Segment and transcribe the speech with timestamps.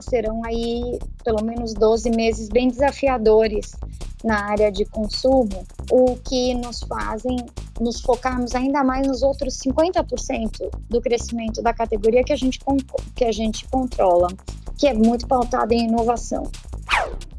[0.00, 3.72] serão aí pelo menos 12 meses bem desafiadores
[4.24, 7.36] na área de consumo, o que nos fazem
[7.80, 12.58] nos focarmos ainda mais nos outros 50% do crescimento da categoria que a gente,
[13.14, 14.28] que a gente controla,
[14.78, 16.50] que é muito pautado em inovação.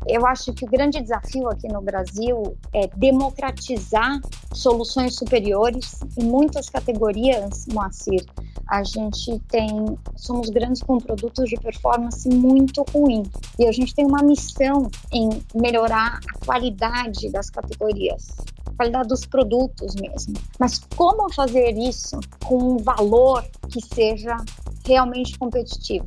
[0.08, 4.20] Eu acho que o grande desafio aqui no Brasil é democratizar
[4.54, 8.24] soluções superiores em muitas categorias, Moacir.
[8.68, 13.24] A gente tem, somos grandes com produtos de performance muito ruim
[13.60, 19.26] e a gente tem uma missão em melhorar a qualidade das categorias, a qualidade dos
[19.26, 20.34] produtos mesmo.
[20.60, 24.38] Mas como fazer isso com um valor que seja
[24.86, 26.06] realmente competitivo.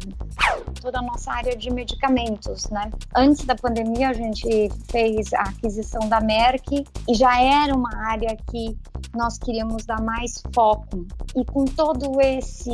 [0.81, 2.91] Toda a nossa área de medicamentos, né?
[3.15, 8.37] Antes da pandemia, a gente fez a aquisição da Merck e já era uma área
[8.51, 8.77] que
[9.15, 11.07] nós queríamos dar mais foco.
[11.35, 12.71] E com todo esse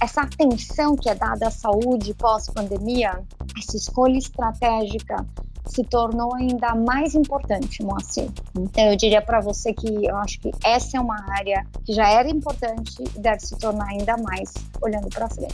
[0.00, 3.22] essa atenção que é dada à saúde pós-pandemia,
[3.56, 5.24] essa escolha estratégica
[5.66, 8.30] se tornou ainda mais importante, Moacir.
[8.56, 12.08] Então, eu diria para você que eu acho que essa é uma área que já
[12.08, 15.45] era importante e deve se tornar ainda mais olhando para frente.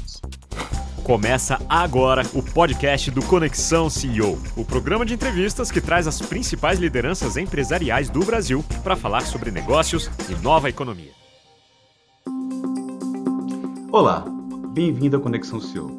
[1.03, 6.79] Começa agora o podcast do Conexão CEO, o programa de entrevistas que traz as principais
[6.79, 11.11] lideranças empresariais do Brasil para falar sobre negócios e nova economia.
[13.91, 14.25] Olá,
[14.73, 15.99] bem-vindo à Conexão CEO.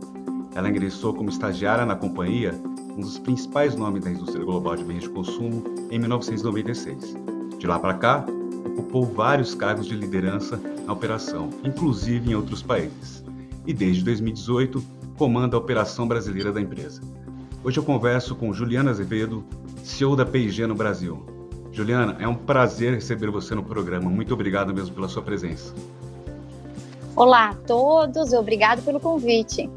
[0.56, 2.54] Ela ingressou como estagiária na companhia
[2.98, 7.16] um dos principais nomes da indústria global de bens de consumo, em 1996.
[7.58, 8.26] De lá para cá,
[8.66, 13.23] ocupou vários cargos de liderança na operação, inclusive em outros países.
[13.66, 14.84] E desde 2018,
[15.18, 17.02] comanda a operação brasileira da empresa.
[17.64, 19.44] Hoje eu converso com Juliana Azevedo,
[19.84, 21.26] CEO da P&G no Brasil.
[21.72, 24.10] Juliana, é um prazer receber você no programa.
[24.10, 25.74] Muito obrigado mesmo pela sua presença.
[27.16, 29.70] Olá a todos, obrigado pelo convite.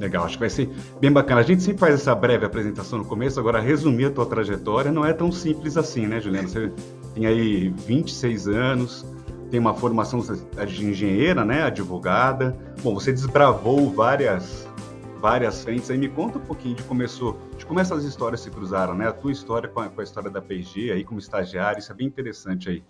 [0.00, 0.70] Legal, acho que vai ser
[1.00, 1.40] bem bacana.
[1.40, 5.04] A gente sempre faz essa breve apresentação no começo, agora resumir a tua trajetória não
[5.04, 6.48] é tão simples assim, né, Juliana?
[6.48, 6.72] Você
[7.14, 9.06] tem aí 26 anos,
[9.50, 12.56] tem uma formação de engenheira, né, advogada.
[12.82, 14.66] Bom, você desbravou várias
[15.24, 15.90] várias frentes.
[15.90, 19.08] Aí me conta um pouquinho de começou, de como essas histórias se cruzaram, né?
[19.08, 21.94] A tua história com a, com a história da P&G aí como estagiário, isso é
[21.94, 22.82] bem interessante aí.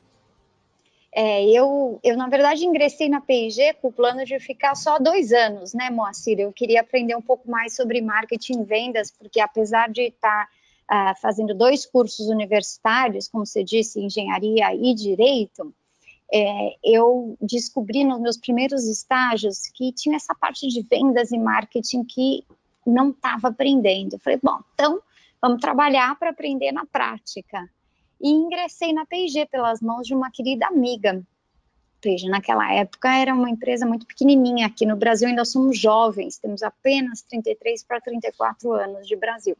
[1.14, 5.32] É, eu, eu, na verdade, ingressei na P&G com o plano de ficar só dois
[5.32, 6.40] anos, né, Moacir?
[6.40, 10.48] Eu queria aprender um pouco mais sobre marketing e vendas, porque apesar de estar
[10.90, 15.72] uh, fazendo dois cursos universitários, como você disse, engenharia e direito,
[16.32, 22.04] é, eu descobri nos meus primeiros estágios que tinha essa parte de vendas e marketing
[22.04, 22.44] que
[22.86, 24.14] não estava aprendendo.
[24.14, 25.00] Eu falei, bom, então
[25.40, 27.68] vamos trabalhar para aprender na prática
[28.20, 31.22] e ingressei na P&G pelas mãos de uma querida amiga.
[32.00, 36.62] P&G naquela época era uma empresa muito pequenininha, aqui no Brasil ainda somos jovens, temos
[36.62, 39.56] apenas 33 para 34 anos de Brasil,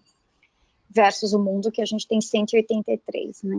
[0.95, 3.57] versus o mundo que a gente tem 183, né?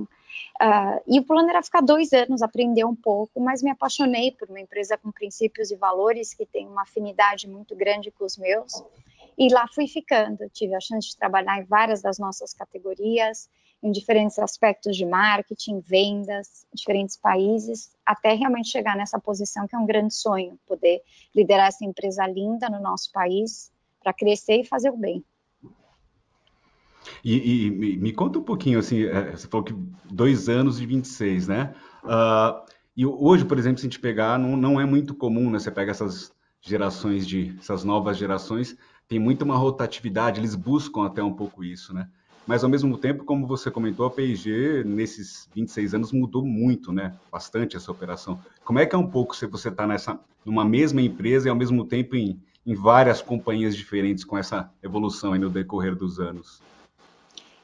[0.61, 4.49] Uh, e o plano era ficar dois anos, aprender um pouco, mas me apaixonei por
[4.49, 8.71] uma empresa com princípios e valores que tem uma afinidade muito grande com os meus,
[9.37, 13.49] e lá fui ficando, tive a chance de trabalhar em várias das nossas categorias,
[13.83, 19.79] em diferentes aspectos de marketing, vendas, diferentes países, até realmente chegar nessa posição que é
[19.79, 21.01] um grande sonho, poder
[21.35, 23.71] liderar essa empresa linda no nosso país
[24.01, 25.23] para crescer e fazer o bem.
[27.23, 29.75] E, e me conta um pouquinho, assim, é, você falou que
[30.11, 31.73] dois anos e 26, né?
[32.03, 35.59] Uh, e hoje, por exemplo, se a gente pegar, não, não é muito comum, né?
[35.59, 38.75] Você pega essas gerações de, essas novas gerações,
[39.07, 42.07] tem muito uma rotatividade, eles buscam até um pouco isso, né?
[42.47, 47.15] Mas, ao mesmo tempo, como você comentou, a P&G, nesses 26 anos, mudou muito, né?
[47.31, 48.39] Bastante essa operação.
[48.63, 51.55] Como é que é um pouco se você está nessa, numa mesma empresa e, ao
[51.55, 56.61] mesmo tempo, em, em várias companhias diferentes com essa evolução aí no decorrer dos anos?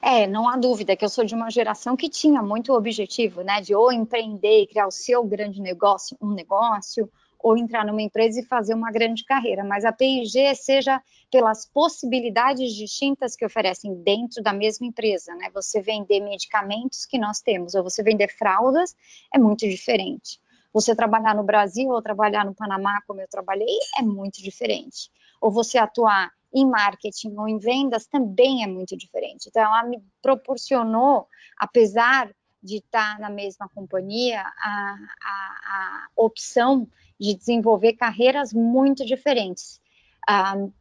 [0.03, 3.61] É, não há dúvida que eu sou de uma geração que tinha muito objetivo, né,
[3.61, 7.07] de ou empreender e criar o seu grande negócio, um negócio,
[7.43, 11.01] ou entrar numa empresa e fazer uma grande carreira, mas a P&G seja
[11.31, 15.49] pelas possibilidades distintas que oferecem dentro da mesma empresa, né?
[15.53, 18.95] Você vender medicamentos que nós temos, ou você vender fraldas,
[19.33, 20.39] é muito diferente.
[20.73, 25.09] Você trabalhar no Brasil ou trabalhar no Panamá, como eu trabalhei, é muito diferente.
[25.41, 29.47] Ou você atuar em marketing ou em vendas também é muito diferente.
[29.49, 31.27] Então, ela me proporcionou,
[31.57, 36.87] apesar de estar na mesma companhia, a, a, a opção
[37.19, 39.81] de desenvolver carreiras muito diferentes.
[40.29, 40.71] Um,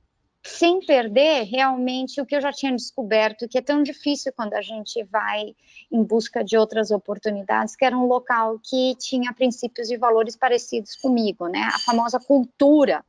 [0.43, 4.63] sem perder realmente o que eu já tinha descoberto, que é tão difícil quando a
[4.63, 5.55] gente vai
[5.93, 10.97] em busca de outras oportunidades, que era um local que tinha princípios e valores parecidos
[10.97, 11.69] comigo, né?
[11.75, 13.05] A famosa cultura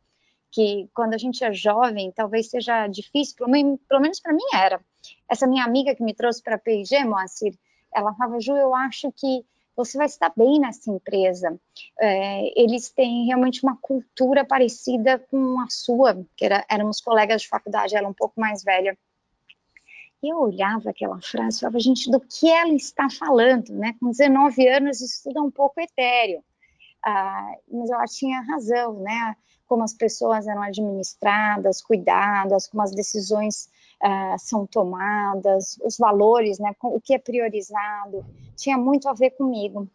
[0.52, 4.44] que quando a gente é jovem, talvez seja difícil, pelo menos, pelo menos para mim
[4.54, 4.82] era.
[5.30, 7.58] Essa minha amiga que me trouxe para a P&G, Moacir,
[7.94, 9.46] ela falava, Ju, eu acho que
[9.76, 11.60] você vai estar bem nessa empresa.
[12.00, 17.48] É, eles têm realmente uma cultura parecida com a sua, que era, éramos colegas de
[17.48, 18.98] faculdade, ela um pouco mais velha.
[20.22, 23.96] E eu olhava aquela frase e falava, gente, do que ela está falando, né?
[24.00, 26.44] Com 19 anos, isso tudo é um pouco etéreo.
[27.04, 29.36] Ah, mas ela tinha razão, né?
[29.72, 33.70] Como as pessoas eram administradas, cuidadas, como as decisões
[34.02, 36.76] ah, são tomadas, os valores, né?
[36.84, 38.26] O que é priorizado,
[38.58, 39.88] tinha muito a ver comigo.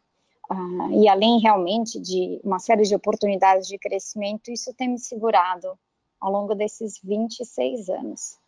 [0.49, 5.79] Ah, e além realmente de uma série de oportunidades de crescimento, isso tem me segurado
[6.19, 8.39] ao longo desses 26 anos.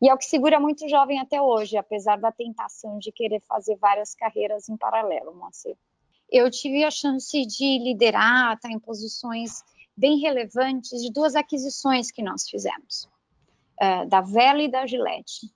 [0.00, 3.74] E é o que segura muito jovem até hoje, apesar da tentação de querer fazer
[3.74, 5.76] várias carreiras em paralelo, Moacir
[6.30, 9.62] eu tive a chance de liderar, estar em posições
[9.96, 13.08] bem relevantes de duas aquisições que nós fizemos,
[13.80, 15.50] uh, da Vela e da Gillette.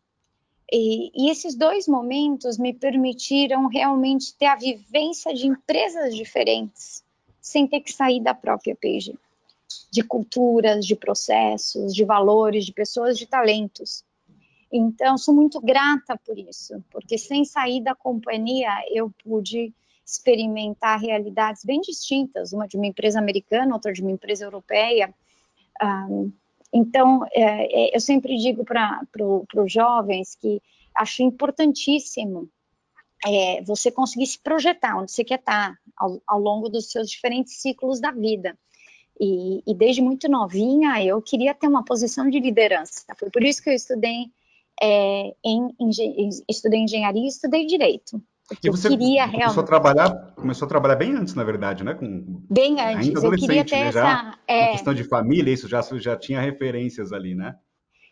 [0.73, 7.05] E, e, esses dois momentos me permitiram realmente ter a vivência de empresas diferentes,
[7.41, 9.15] sem ter que sair da própria P&G,
[9.91, 14.05] de culturas, de processos, de valores, de pessoas, de talentos.
[14.73, 19.75] Então, sou muito grata por isso, porque sem sair da companhia, eu pude
[20.13, 25.15] experimentar realidades bem distintas, uma de uma empresa americana, outra de uma empresa europeia.
[25.83, 26.33] Um,
[26.73, 30.63] então, é, é, eu sempre digo para pro, os jovens que
[30.95, 32.49] acho importantíssimo
[33.27, 37.61] é, você conseguir se projetar onde você quer estar ao, ao longo dos seus diferentes
[37.61, 38.59] ciclos da vida.
[39.19, 43.05] E, e, desde muito novinha eu queria ter uma posição de liderança.
[43.19, 44.31] Foi por isso que eu estudei
[44.81, 48.23] é, em, em, estudei engenharia e estudei direito.
[48.51, 49.61] Porque e você eu queria começou realmente.
[49.61, 51.95] A trabalhar, começou a trabalhar bem antes, na verdade, né?
[51.95, 53.23] Com, bem antes.
[53.23, 53.89] Eu queria ter né?
[53.89, 54.01] essa.
[54.01, 54.73] Já, é...
[54.73, 57.57] questão de família, isso já, já tinha referências ali, né?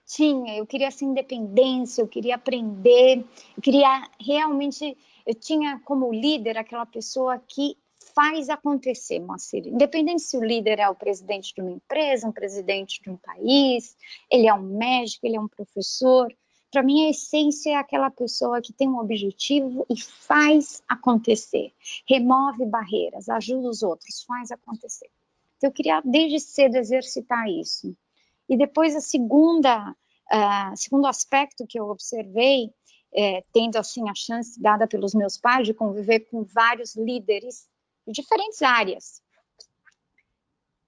[0.06, 3.24] Tinha, eu queria essa independência, eu queria aprender,
[3.56, 4.96] eu queria realmente.
[5.26, 7.76] Eu tinha como líder aquela pessoa que
[8.14, 9.66] faz acontecer, Moacir.
[9.66, 13.96] Independente se o líder é o presidente de uma empresa, um presidente de um país,
[14.30, 16.32] ele é um médico, ele é um professor
[16.70, 21.72] para mim, a essência é aquela pessoa que tem um objetivo e faz acontecer,
[22.06, 25.08] remove barreiras, ajuda os outros, faz acontecer.
[25.56, 27.96] Então, eu queria desde cedo exercitar isso.
[28.48, 32.70] E depois, a segunda, uh, segundo aspecto que eu observei,
[33.12, 37.66] é, tendo assim a chance dada pelos meus pais de conviver com vários líderes
[38.06, 39.22] de diferentes áreas,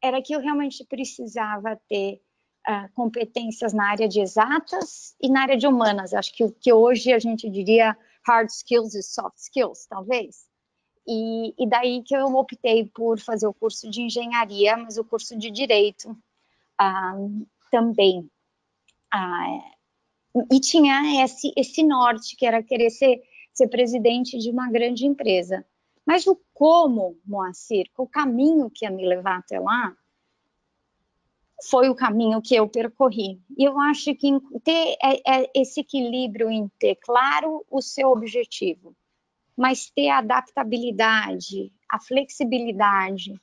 [0.02, 2.20] era que eu realmente precisava ter
[2.68, 6.14] uh, competências na área de exatas e na área de humanas.
[6.14, 7.96] Acho que o que hoje a gente diria
[8.26, 10.48] hard skills e soft skills, talvez.
[11.06, 15.36] E, e, daí que eu optei por fazer o curso de engenharia, mas o curso
[15.36, 18.30] de direito uh, também.
[19.12, 23.20] Uh, e tinha esse, esse norte, que era querer ser,
[23.52, 25.66] ser presidente de uma grande empresa.
[26.06, 29.96] Mas o como, Moacir, o caminho que ia me levar até lá,
[31.68, 33.40] foi o caminho que eu percorri.
[33.56, 34.30] E eu acho que
[34.64, 38.96] ter é, é esse equilíbrio em ter claro o seu objetivo,
[39.56, 43.34] mas ter a adaptabilidade, a flexibilidade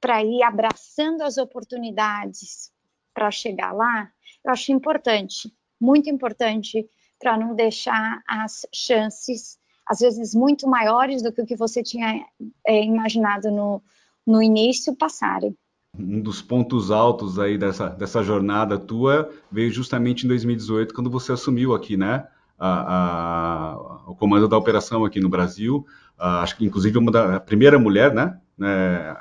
[0.00, 2.72] para ir abraçando as oportunidades
[3.12, 4.10] para chegar lá,
[4.44, 6.88] eu acho importante, muito importante,
[7.18, 12.24] para não deixar as chances, às vezes, muito maiores do que o que você tinha
[12.64, 13.82] é, imaginado no,
[14.24, 15.56] no início passarem
[15.98, 21.32] um dos pontos altos aí dessa, dessa jornada tua veio justamente em 2018, quando você
[21.32, 22.26] assumiu aqui, né,
[22.58, 23.76] a, a,
[24.06, 25.86] o comando da operação aqui no Brasil.
[26.18, 29.16] A, acho que, inclusive, uma da a primeira mulher, né, né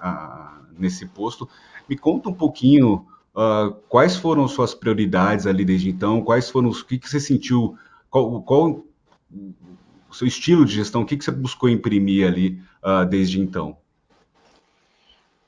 [0.78, 1.50] nesse posto.
[1.90, 3.06] Me conta um pouquinho
[3.36, 7.20] uh, quais foram suas prioridades ali desde então, quais foram os, o que, que você
[7.20, 7.76] sentiu,
[8.10, 8.84] qual, qual
[10.10, 13.78] o seu estilo de gestão, o que, que você buscou imprimir ali uh, desde então?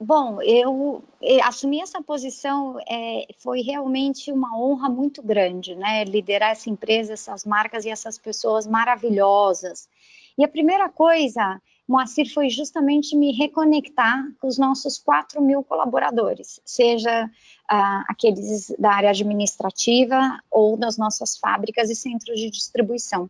[0.01, 6.05] Bom, eu, eu assumir essa posição é, foi realmente uma honra muito grande, né?
[6.05, 9.89] Liderar essa empresa, essas marcas e essas pessoas maravilhosas.
[10.37, 16.61] E a primeira coisa, Moacir, foi justamente me reconectar com os nossos 4 mil colaboradores,
[16.63, 17.29] seja
[17.69, 23.29] ah, aqueles da área administrativa ou das nossas fábricas e centros de distribuição,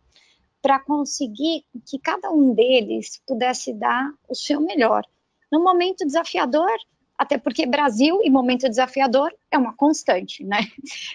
[0.62, 5.04] para conseguir que cada um deles pudesse dar o seu melhor
[5.50, 6.70] num momento desafiador,
[7.16, 10.60] até porque Brasil e momento desafiador é uma constante, né?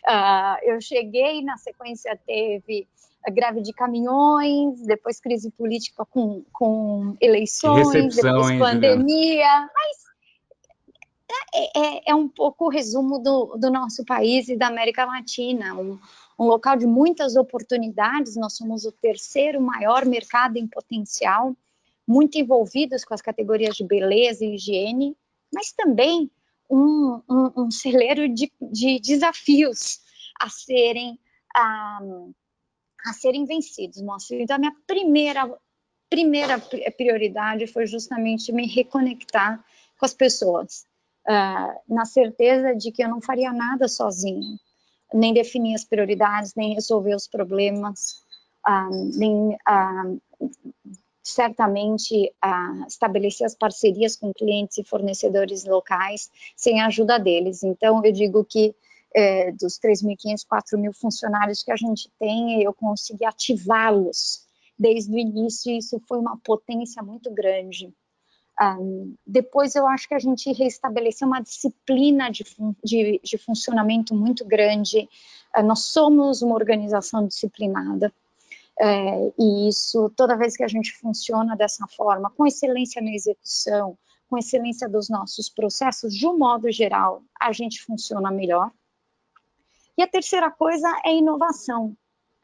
[0.08, 2.88] Uh, eu cheguei, na sequência teve
[3.32, 10.06] greve de caminhões, depois crise política com, com eleições, depois pandemia, mas
[11.54, 15.74] é, é, é, um pouco o resumo do, do, nosso país e da América Latina,
[15.74, 15.98] um,
[16.38, 18.36] um, local de muitas oportunidades.
[18.36, 21.56] Nós somos o terceiro maior mercado em potencial,
[22.08, 25.18] muito envolvidos com as categorias de beleza e higiene,
[25.54, 26.30] mas também
[26.70, 30.00] um, um, um celeiro de, de, desafios
[30.40, 31.20] a serem
[31.56, 32.00] a,
[33.08, 34.02] a serem vencidos.
[34.02, 35.50] Nossa, então a minha primeira
[36.10, 36.62] primeira
[36.96, 39.64] prioridade foi justamente me reconectar
[39.98, 40.86] com as pessoas,
[41.28, 44.58] uh, na certeza de que eu não faria nada sozinha,
[45.14, 48.24] nem definir as prioridades, nem resolver os problemas,
[48.68, 50.22] uh, nem uh,
[51.26, 52.32] certamente
[52.88, 57.64] estabelecer as parcerias com clientes e fornecedores locais sem a ajuda deles.
[57.64, 58.76] Então, eu digo que
[59.16, 64.46] é, dos 3.500, 4.000 funcionários que a gente tem, eu consegui ativá-los
[64.78, 67.92] desde o início, e isso foi uma potência muito grande.
[68.62, 72.44] Um, depois, eu acho que a gente reestabeleceu uma disciplina de,
[72.84, 75.10] de, de funcionamento muito grande.
[75.58, 78.14] Uh, nós somos uma organização disciplinada.
[78.80, 83.98] É, e isso, toda vez que a gente funciona dessa forma, com excelência na execução,
[84.30, 88.72] com excelência dos nossos processos, de um modo geral, a gente funciona melhor.
[89.98, 91.96] E a terceira coisa é inovação.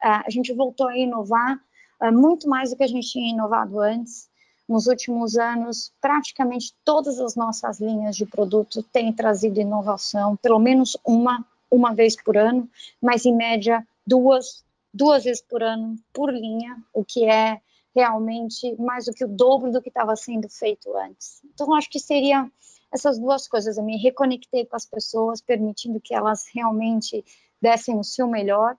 [0.02, 1.60] É, a gente voltou a inovar
[2.02, 4.30] é, muito mais do que a gente tinha inovado antes.
[4.70, 10.96] Nos últimos anos, praticamente todas as nossas linhas de produto têm trazido inovação, pelo menos
[11.06, 12.70] uma, uma vez por ano,
[13.02, 17.62] mas em média duas duas vezes por ano por linha, o que é
[17.96, 21.42] realmente mais do que o dobro do que estava sendo feito antes.
[21.54, 22.50] Então, acho que seria
[22.92, 23.78] essas duas coisas.
[23.78, 27.24] Eu me reconectei com as pessoas, permitindo que elas realmente
[27.62, 28.78] dessem o seu melhor.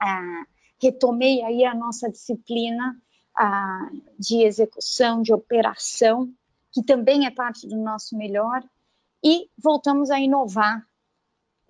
[0.00, 0.44] Ah,
[0.80, 2.96] retomei aí a nossa disciplina
[3.36, 6.32] ah, de execução, de operação,
[6.72, 8.62] que também é parte do nosso melhor.
[9.22, 10.86] E voltamos a inovar,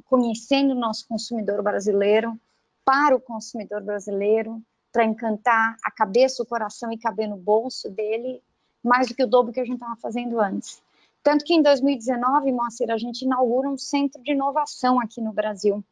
[0.04, 2.38] conhecendo o nosso consumidor brasileiro,
[2.90, 8.42] para o consumidor brasileiro, para encantar a cabeça, o coração e caber no bolso dele,
[8.82, 10.82] mais do que o dobro que a gente estava fazendo antes.
[11.22, 15.84] Tanto que em 2019, Moacir, a gente inaugura um centro de inovação aqui no Brasil,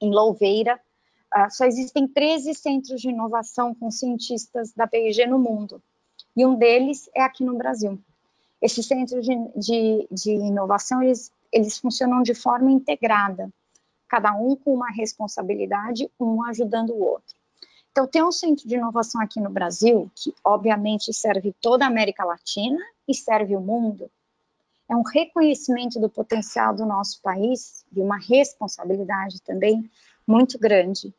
[0.00, 0.80] em Louveira.
[1.36, 5.82] Uh, só existem 13 centros de inovação com cientistas da P&G no mundo,
[6.34, 8.00] e um deles é aqui no Brasil.
[8.62, 13.52] Esses centros de, de, de inovação, eles, eles funcionam de forma integrada
[14.08, 17.34] cada um com uma responsabilidade, um ajudando o outro.
[17.90, 22.24] Então, tem um centro de inovação aqui no Brasil, que obviamente serve toda a América
[22.24, 24.10] Latina e serve o mundo.
[24.88, 29.90] É um reconhecimento do potencial do nosso país, de uma responsabilidade também
[30.26, 31.12] muito grande,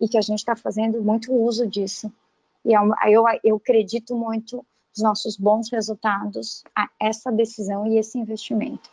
[0.00, 2.12] e que a gente está fazendo muito uso disso.
[2.64, 4.64] E é eu, eu acredito muito
[4.94, 8.90] nos nossos bons resultados a essa decisão e esse investimento.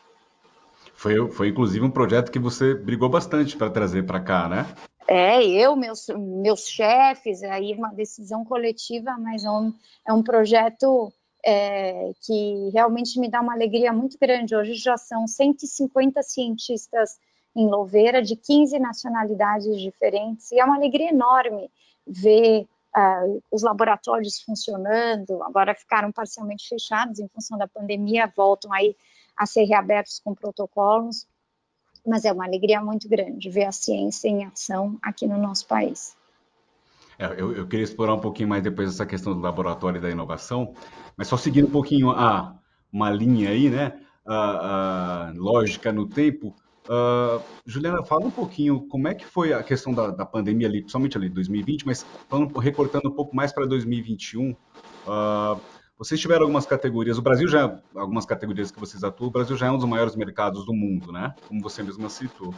[0.95, 4.65] Foi, foi inclusive um projeto que você brigou bastante para trazer para cá, né?
[5.07, 9.73] É, eu, meus, meus chefes, aí uma decisão coletiva, mas é um,
[10.07, 11.13] é um projeto
[11.45, 14.55] é, que realmente me dá uma alegria muito grande.
[14.55, 17.19] Hoje já são 150 cientistas
[17.55, 21.69] em Louveira, de 15 nacionalidades diferentes, e é uma alegria enorme
[22.05, 28.95] ver uh, os laboratórios funcionando, agora ficaram parcialmente fechados em função da pandemia, voltam aí
[29.37, 31.27] a ser reabertos com protocolos,
[32.05, 36.15] mas é uma alegria muito grande ver a ciência em ação aqui no nosso país.
[37.17, 40.09] É, eu, eu, queria explorar um pouquinho mais depois essa questão do laboratório e da
[40.09, 40.73] inovação,
[41.15, 42.59] mas só seguindo um pouquinho a,
[42.91, 43.99] uma linha aí, né?
[44.25, 46.55] A, a lógica no tempo.
[46.85, 50.81] Uh, Juliana, fala um pouquinho como é que foi a questão da, da pandemia ali,
[50.81, 54.51] principalmente ali 2020, mas falando, recortando um pouco mais para 2021.
[54.51, 54.55] Uh,
[55.97, 59.67] vocês tiveram algumas categorias, o Brasil já, algumas categorias que vocês atuam, o Brasil já
[59.67, 61.33] é um dos maiores mercados do mundo, né?
[61.47, 62.53] Como você mesma citou.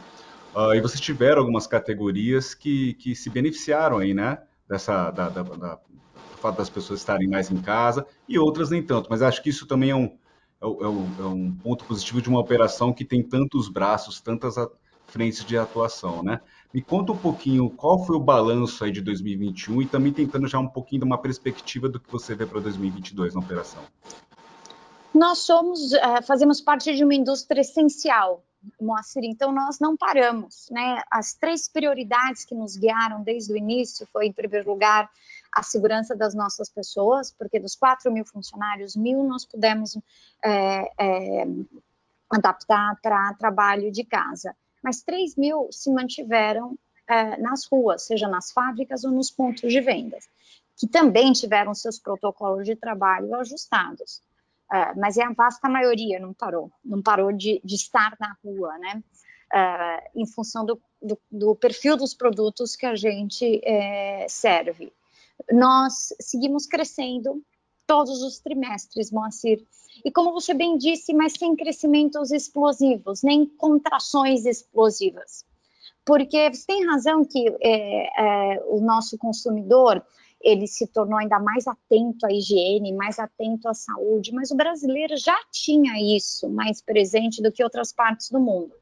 [0.54, 4.38] Uh, e vocês tiveram algumas categorias que, que se beneficiaram aí, né?
[4.68, 8.82] Dessa, da, da, da, do fato das pessoas estarem mais em casa e outras nem
[8.82, 9.08] tanto.
[9.08, 10.18] Mas acho que isso também é um,
[10.60, 14.56] é, um, é um é ponto positivo de uma operação que tem tantos braços, tantas
[15.06, 16.40] frentes de atuação, né?
[16.72, 20.58] Me conta um pouquinho qual foi o balanço aí de 2021 e também tentando já
[20.58, 23.82] um pouquinho de uma perspectiva do que você vê para 2022 na operação.
[25.14, 28.44] Nós somos, uh, fazemos parte de uma indústria essencial,
[28.78, 31.00] Moacir, então nós não paramos, né?
[31.10, 35.08] As três prioridades que nos guiaram desde o início foi, em primeiro lugar,
[35.52, 39.96] a segurança das nossas pessoas, porque dos 4 mil funcionários, mil nós pudemos
[40.44, 41.46] é, é,
[42.30, 48.52] adaptar para trabalho de casa mas 3 mil se mantiveram é, nas ruas, seja nas
[48.52, 50.28] fábricas ou nos pontos de vendas,
[50.76, 54.22] que também tiveram seus protocolos de trabalho ajustados.
[54.70, 58.76] uh, mas é a vasta maioria não parou, não parou de, de estar na rua,
[58.78, 59.02] né?
[59.50, 64.92] Uh, em função do, do, do, perfil dos produtos que a gente é, serve.
[65.50, 67.42] Nós seguimos crescendo
[67.86, 69.64] todos os trimestres, Moacir.
[70.04, 75.44] E como você bem disse, mas sem crescimentos explosivos, nem contrações explosivas.
[76.04, 80.02] Porque você tem razão que é, é, o nosso consumidor
[80.40, 85.16] ele se tornou ainda mais atento à higiene, mais atento à saúde, mas o brasileiro
[85.16, 88.72] já tinha isso mais presente do que outras partes do mundo.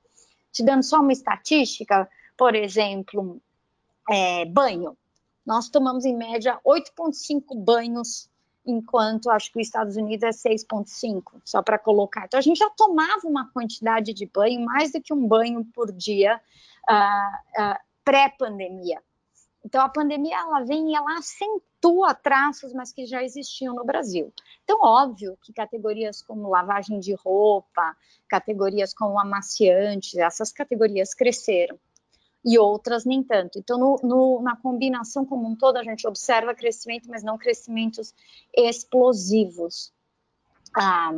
[0.53, 3.41] Te dando só uma estatística, por exemplo,
[4.11, 4.97] é, banho.
[5.45, 8.29] Nós tomamos em média 8,5 banhos,
[8.67, 12.25] enquanto acho que os Estados Unidos é 6,5, só para colocar.
[12.27, 15.93] Então a gente já tomava uma quantidade de banho, mais do que um banho por
[15.93, 16.41] dia,
[16.91, 19.01] uh, uh, pré-pandemia.
[19.65, 24.33] Então, a pandemia ela vem e ela acentua traços, mas que já existiam no Brasil.
[24.63, 27.97] Então, óbvio que categorias como lavagem de roupa,
[28.29, 31.77] categorias como amaciantes, essas categorias cresceram
[32.47, 33.59] e outras nem tanto.
[33.59, 38.15] Então, no, no, na combinação como um todo, a gente observa crescimento, mas não crescimentos
[38.57, 39.93] explosivos.
[40.75, 41.13] Ah,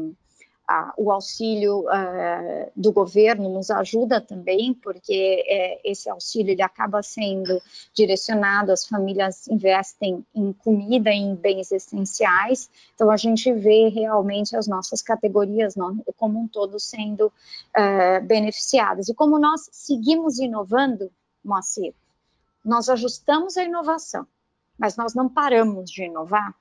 [0.98, 7.60] o auxílio uh, do governo nos ajuda também, porque é, esse auxílio ele acaba sendo
[7.94, 14.66] direcionado, as famílias investem em comida, em bens essenciais, então a gente vê realmente as
[14.66, 19.08] nossas categorias não, como um todo sendo uh, beneficiadas.
[19.08, 21.10] E como nós seguimos inovando,
[21.48, 21.94] Moacir,
[22.64, 24.26] nós ajustamos a inovação,
[24.78, 26.54] mas nós não paramos de inovar,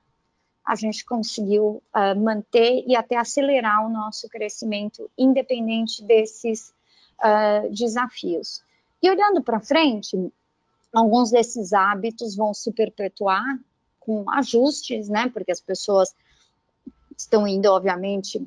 [0.64, 6.74] a gente conseguiu uh, manter e até acelerar o nosso crescimento, independente desses
[7.20, 8.62] uh, desafios.
[9.02, 10.30] E olhando para frente,
[10.92, 13.58] alguns desses hábitos vão se perpetuar
[13.98, 15.30] com ajustes, né?
[15.30, 16.14] Porque as pessoas
[17.16, 18.46] estão indo, obviamente,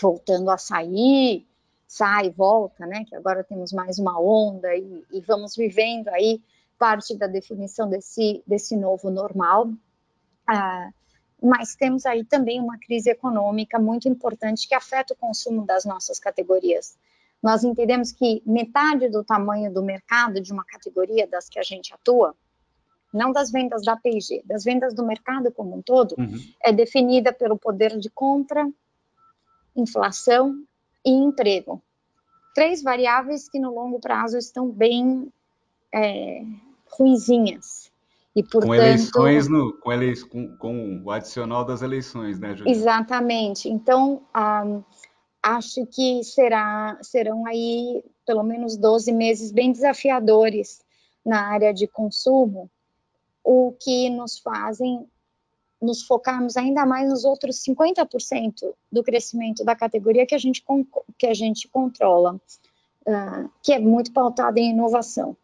[0.00, 1.46] voltando a sair,
[1.90, 3.04] sai e volta, né?
[3.04, 6.40] Que agora temos mais uma onda e, e vamos vivendo aí
[6.78, 9.66] parte da definição desse, desse novo normal.
[9.66, 10.94] Uh,
[11.42, 16.20] mas temos aí também uma crise econômica muito importante que afeta o consumo das nossas
[16.20, 16.96] categorias.
[17.42, 21.92] Nós entendemos que metade do tamanho do mercado de uma categoria das que a gente
[21.92, 22.36] atua,
[23.12, 26.38] não das vendas da P&G, das vendas do mercado como um todo, uhum.
[26.62, 28.70] é definida pelo poder de compra,
[29.74, 30.54] inflação
[31.04, 31.82] e emprego.
[32.54, 35.32] Três variáveis que no longo prazo estão bem
[35.94, 36.42] é,
[36.86, 37.90] ruizinhas.
[38.34, 42.70] E, portanto, com eleições no, com, ele, com, com, o adicional das eleições, né, Juliana?
[42.70, 43.68] Exatamente.
[43.68, 44.82] Então, um,
[45.42, 50.80] acho que será, serão aí pelo menos 12 meses bem desafiadores
[51.24, 52.70] na área de consumo,
[53.42, 55.08] o que nos fazem
[55.80, 60.64] nos focarmos ainda mais nos outros 50% do crescimento da categoria que a gente,
[61.18, 65.36] que a gente controla, uh, que é muito pautado em inovação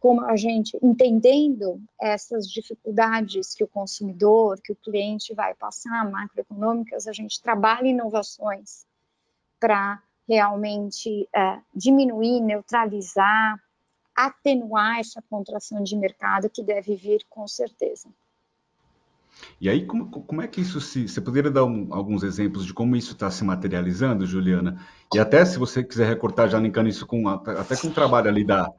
[0.00, 7.08] como a gente, entendendo essas dificuldades que o consumidor, que o cliente vai passar, macroeconômicas,
[7.08, 8.86] a gente trabalha inovações
[9.58, 13.60] para realmente é, diminuir, neutralizar,
[14.14, 18.08] atenuar essa contração de mercado que deve vir com certeza.
[19.60, 21.08] E aí, como, como é que isso se.
[21.08, 24.80] Você poderia dar um, alguns exemplos de como isso está se materializando, Juliana?
[25.12, 28.44] E até se você quiser recortar, já linkando isso com até com o trabalho ali
[28.44, 28.72] da,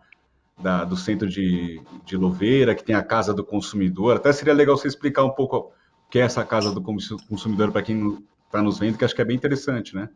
[0.58, 4.18] da, do centro de, de Louveira, que tem a Casa do Consumidor.
[4.18, 5.72] Até seria legal você explicar um pouco o
[6.10, 9.26] que é essa Casa do Consumidor para quem está nos vendo, que acho que é
[9.26, 10.10] bem interessante, né?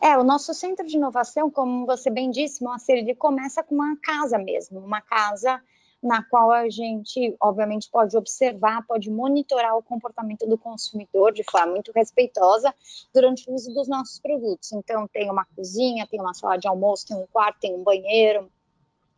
[0.00, 3.96] É, o nosso centro de inovação, como você bem disse, Moacir, ele começa com uma
[3.96, 5.60] casa mesmo, uma casa
[6.02, 11.72] na qual a gente, obviamente, pode observar, pode monitorar o comportamento do consumidor de forma
[11.72, 12.74] muito respeitosa
[13.12, 14.72] durante o uso dos nossos produtos.
[14.72, 18.50] Então, tem uma cozinha, tem uma sala de almoço, tem um quarto, tem um banheiro,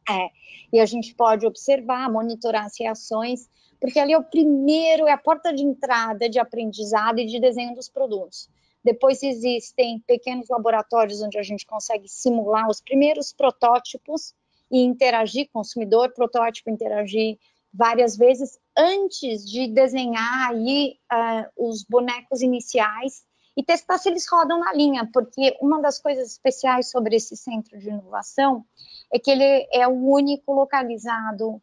[0.09, 0.31] é,
[0.73, 3.49] e a gente pode observar, monitorar as reações,
[3.81, 7.75] porque ali é o primeiro, é a porta de entrada de aprendizado e de desenho
[7.75, 8.49] dos produtos.
[8.85, 14.35] Depois existem pequenos laboratórios onde a gente consegue simular os primeiros protótipos
[14.73, 17.39] e interagir, consumidor, protótipo, interagir
[17.73, 23.23] várias vezes antes de desenhar aí uh, os bonecos iniciais
[23.55, 27.79] e testar se eles rodam na linha, porque uma das coisas especiais sobre esse centro
[27.79, 28.65] de inovação
[29.13, 31.63] é que ele é o único localizado uh,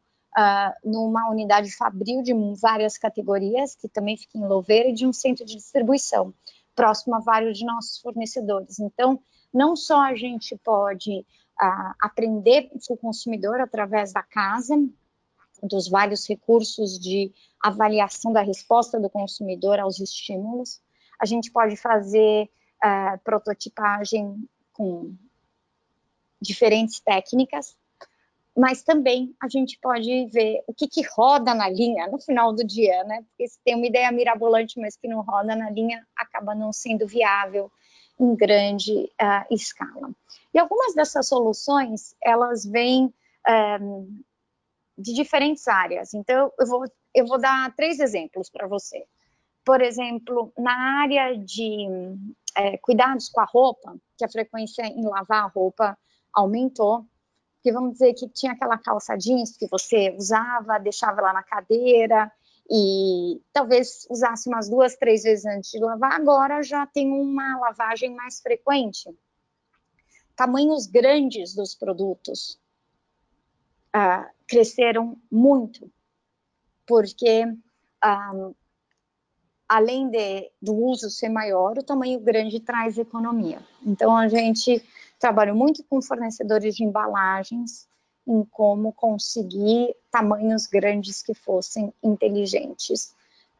[0.83, 5.43] numa unidade fabril de várias categorias, que também fica em Louveira, e de um centro
[5.43, 6.31] de distribuição,
[6.75, 8.79] próximo a vários de nossos fornecedores.
[8.79, 9.19] Então,
[9.51, 11.25] não só a gente pode
[12.01, 14.75] aprender com o consumidor através da casa,
[15.61, 20.81] dos vários recursos de avaliação da resposta do consumidor aos estímulos,
[21.19, 22.49] a gente pode fazer
[22.83, 25.13] uh, prototipagem com
[26.41, 27.75] diferentes técnicas,
[28.55, 32.65] mas também a gente pode ver o que, que roda na linha no final do
[32.65, 33.21] dia, né?
[33.29, 37.05] Porque se tem uma ideia mirabolante, mas que não roda na linha, acaba não sendo
[37.05, 37.71] viável
[38.19, 40.09] em grande uh, escala.
[40.59, 43.13] E algumas dessas soluções, elas vêm
[43.47, 43.79] eh,
[44.97, 46.13] de diferentes áreas.
[46.13, 46.83] Então, eu vou,
[47.15, 49.05] eu vou dar três exemplos para você.
[49.63, 51.87] Por exemplo, na área de
[52.57, 55.97] é, cuidados com a roupa, que a frequência em lavar a roupa
[56.33, 57.05] aumentou,
[57.63, 62.29] que vamos dizer que tinha aquela calça jeans que você usava, deixava lá na cadeira
[62.69, 68.13] e talvez usasse umas duas, três vezes antes de lavar, agora já tem uma lavagem
[68.13, 69.09] mais frequente.
[70.39, 72.57] Tamanhos grandes dos produtos
[73.93, 75.91] uh, cresceram muito,
[76.87, 78.55] porque um,
[79.67, 83.61] além de, do uso ser maior, o tamanho grande traz economia.
[83.85, 84.81] Então, a gente
[85.19, 87.89] trabalha muito com fornecedores de embalagens
[88.25, 93.13] em como conseguir tamanhos grandes que fossem inteligentes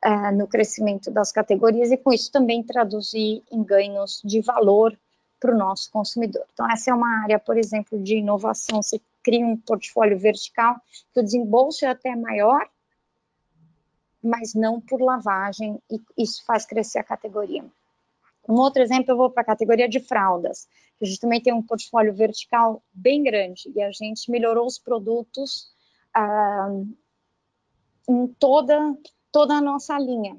[0.06, 4.98] uh, no crescimento das categorias e, com isso, também traduzir em ganhos de valor
[5.40, 6.46] para o nosso consumidor.
[6.54, 8.82] Então, essa é uma área, por exemplo, de inovação.
[8.82, 10.76] Você cria um portfólio vertical
[11.14, 12.68] que o desembolso é até maior,
[14.22, 17.64] mas não por lavagem, e isso faz crescer a categoria.
[18.48, 20.68] Um outro exemplo, eu vou para a categoria de fraldas.
[21.02, 25.72] A gente também tem um portfólio vertical bem grande e a gente melhorou os produtos
[26.14, 26.70] ah,
[28.08, 28.98] em toda,
[29.32, 30.38] toda a nossa linha.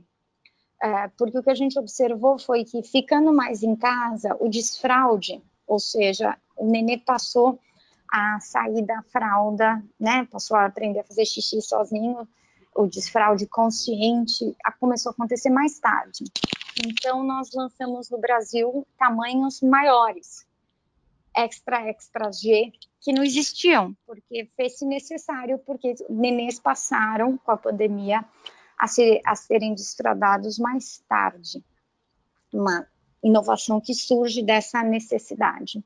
[0.83, 5.43] É, porque o que a gente observou foi que, ficando mais em casa, o desfraude,
[5.67, 7.59] ou seja, o nenê passou
[8.11, 12.27] a sair da fralda, né, passou a aprender a fazer xixi sozinho,
[12.75, 16.25] o desfraude consciente começou a acontecer mais tarde.
[16.85, 20.47] Então, nós lançamos no Brasil tamanhos maiores,
[21.37, 28.25] extra, extra G, que não existiam, porque fez-se necessário, porque nenês passaram com a pandemia
[28.81, 31.63] a, ser, a serem desfradados mais tarde.
[32.53, 32.87] Uma
[33.23, 35.85] inovação que surge dessa necessidade.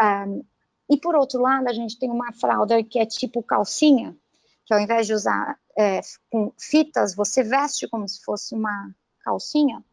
[0.00, 0.42] Um,
[0.88, 4.16] e por outro lado, a gente tem uma fralda que é tipo calcinha,
[4.64, 9.84] que ao invés de usar é, com fitas, você veste como se fosse uma calcinha,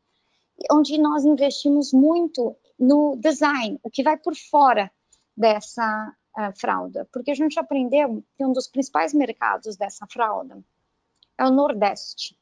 [0.72, 4.90] onde nós investimos muito no design, o que vai por fora
[5.36, 10.64] dessa uh, fralda, porque a gente aprendeu que um dos principais mercados dessa fralda
[11.42, 12.38] é o Nordeste.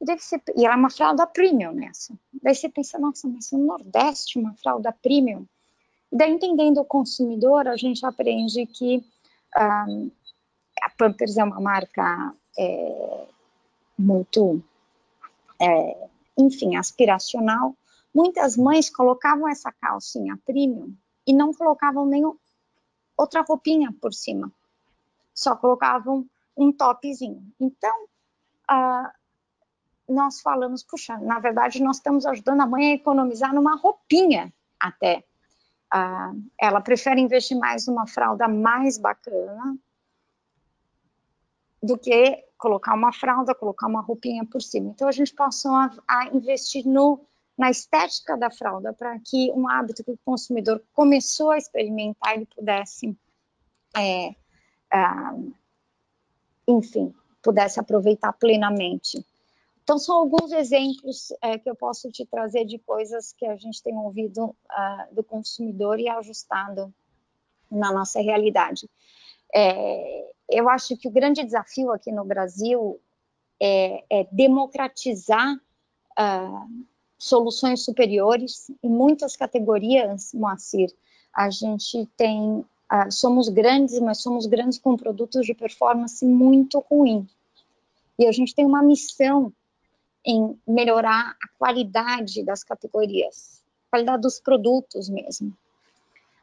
[0.00, 2.14] E, deve ser, e ela é uma fralda premium nessa.
[2.42, 5.46] Daí você pensa, nossa, mas no Nordeste uma fralda premium?
[6.12, 9.02] E daí, entendendo o consumidor, a gente aprende que
[9.56, 10.10] um,
[10.82, 13.26] a Pampers é uma marca é,
[13.98, 14.62] muito,
[15.58, 17.74] é, enfim, aspiracional.
[18.14, 20.94] Muitas mães colocavam essa calcinha premium
[21.26, 22.22] e não colocavam nem
[23.16, 24.52] outra roupinha por cima.
[25.34, 27.42] Só colocavam um topzinho.
[27.60, 28.06] Então,
[30.08, 35.24] nós falamos, puxa, na verdade nós estamos ajudando a mãe a economizar numa roupinha até.
[36.60, 39.78] Ela prefere investir mais numa fralda mais bacana
[41.82, 44.90] do que colocar uma fralda, colocar uma roupinha por cima.
[44.90, 47.20] Então a gente passou a, a investir no,
[47.56, 52.46] na estética da fralda para que um hábito que o consumidor começou a experimentar ele
[52.46, 53.16] pudesse
[53.96, 54.34] é,
[56.66, 59.24] enfim, pudesse aproveitar plenamente.
[59.82, 63.82] Então, são alguns exemplos é, que eu posso te trazer de coisas que a gente
[63.82, 66.92] tem ouvido uh, do consumidor e ajustado
[67.70, 68.88] na nossa realidade.
[69.54, 72.98] É, eu acho que o grande desafio aqui no Brasil
[73.60, 76.84] é, é democratizar uh,
[77.18, 80.90] soluções superiores em muitas categorias, Moacir.
[81.32, 87.28] A gente tem ah, somos grandes, mas somos grandes com produtos de performance muito ruim.
[88.18, 89.52] E a gente tem uma missão
[90.24, 95.56] em melhorar a qualidade das categorias, a qualidade dos produtos mesmo.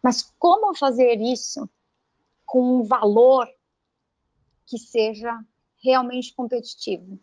[0.04, 1.70] Mas como fazer isso
[2.46, 3.48] com um valor
[4.66, 5.40] que seja
[5.84, 7.20] realmente competitivo?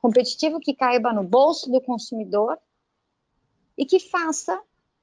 [0.00, 2.58] Competitivo que caiba no bolso do consumidor
[3.76, 4.60] e que faça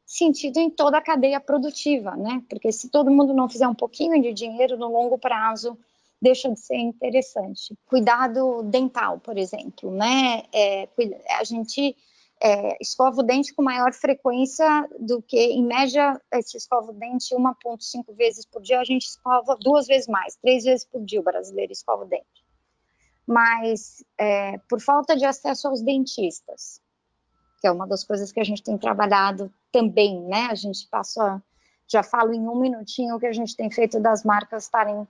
[0.09, 2.43] sentido em toda a cadeia produtiva, né?
[2.49, 5.77] Porque se todo mundo não fizer um pouquinho de dinheiro no longo prazo,
[6.19, 7.77] deixa de ser interessante.
[7.85, 10.45] Cuidado dental, por exemplo, né?
[10.51, 10.89] É,
[11.37, 11.95] a gente
[12.41, 17.35] é, escova o dente com maior frequência do que, em média, se escova o dente
[17.35, 21.23] 1,5 vezes por dia, a gente escova duas vezes mais, três vezes por dia o
[21.23, 22.43] brasileiro escova o dente.
[23.27, 26.81] Mas, é, por falta de acesso aos dentistas,
[27.59, 30.47] que é uma das coisas que a gente tem trabalhado também, né?
[30.49, 31.41] A gente passa,
[31.87, 35.07] já falo em um minutinho o que a gente tem feito das marcas estarem uh,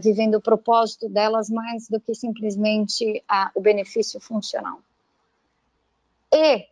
[0.00, 4.80] vivendo o propósito delas mais do que simplesmente uh, o benefício funcional.
[6.32, 6.66] E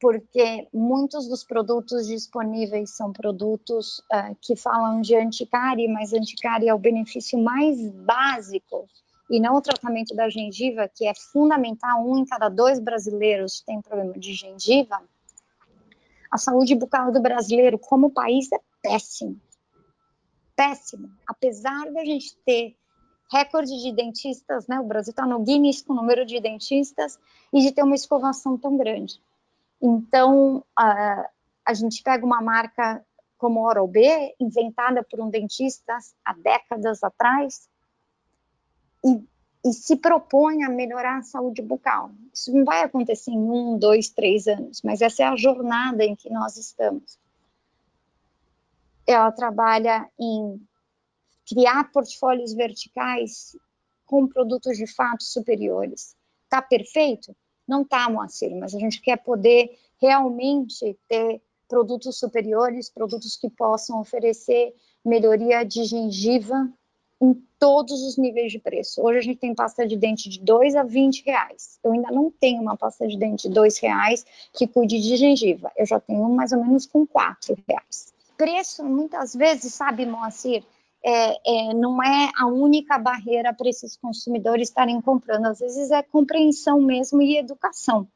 [0.00, 6.74] porque muitos dos produtos disponíveis são produtos uh, que falam de anticárie, mas anticárie é
[6.74, 8.88] o benefício mais básico
[9.30, 13.80] e não o tratamento da gengiva, que é fundamental, um em cada dois brasileiros tem
[13.80, 15.00] problema de gengiva,
[16.30, 19.36] a saúde bucal do brasileiro, como país, é péssima.
[20.56, 21.08] Péssima.
[21.26, 22.76] Apesar da gente ter
[23.32, 24.80] recorde de dentistas, né?
[24.80, 27.18] O Brasil está no Guinness com o número de dentistas
[27.52, 29.20] e de ter uma escovação tão grande.
[29.80, 31.28] Então, a,
[31.64, 33.04] a gente pega uma marca
[33.38, 37.68] como Oral-B, inventada por um dentista há décadas atrás,
[39.04, 39.24] e,
[39.68, 42.10] e, se propõe a melhorar a saúde bucal.
[42.32, 46.14] Isso não vai acontecer em um, dois, três anos, mas essa é a jornada em
[46.14, 47.18] que nós estamos.
[49.06, 50.60] Ela trabalha em
[51.46, 53.56] criar portfólios verticais
[54.06, 56.16] com produtos de fato superiores.
[56.44, 57.34] Está perfeito?
[57.66, 64.00] Não está, Moacir, mas a gente quer poder realmente ter produtos superiores, produtos que possam
[64.00, 66.68] oferecer melhoria de gengiva
[67.20, 69.02] em todos os níveis de preço.
[69.02, 71.78] Hoje a gente tem pasta de dente de 2 a 20 reais.
[71.84, 75.70] Eu ainda não tenho uma pasta de dente de 2 reais que cuide de gengiva.
[75.76, 78.14] Eu já tenho mais ou menos com 4 reais.
[78.38, 80.64] Preço, muitas vezes, sabe, Moacir,
[81.04, 85.46] é, é, não é a única barreira para esses consumidores estarem comprando.
[85.46, 88.08] Às vezes é compreensão mesmo e educação,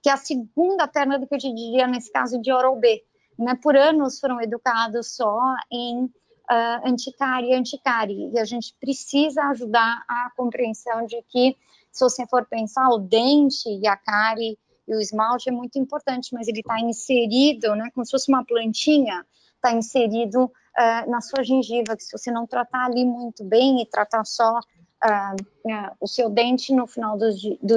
[0.00, 3.02] que é a segunda perna do que eu te diria nesse caso de Oral-B.
[3.36, 3.58] Né?
[3.60, 6.08] Por anos foram educados só em
[6.50, 11.56] uh, anticárie e anticárie, e a gente precisa ajudar a compreensão de que,
[11.90, 16.34] se você for pensar, o dente e a cárie e o esmalte é muito importante,
[16.34, 19.24] mas ele está inserido, né, como se fosse uma plantinha,
[19.56, 23.86] está inserido uh, na sua gengiva, que se você não tratar ali muito bem e
[23.86, 25.34] tratar só uh,
[25.66, 27.76] uh, o seu dente no final do, do,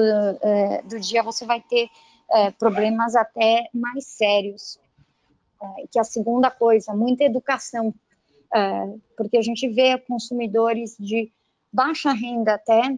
[0.86, 1.88] do dia, você vai ter
[2.58, 4.80] problemas até mais sérios.
[5.92, 7.94] que a segunda coisa, muita educação,
[9.18, 11.32] porque a gente vê consumidores de
[11.72, 12.98] baixa renda até,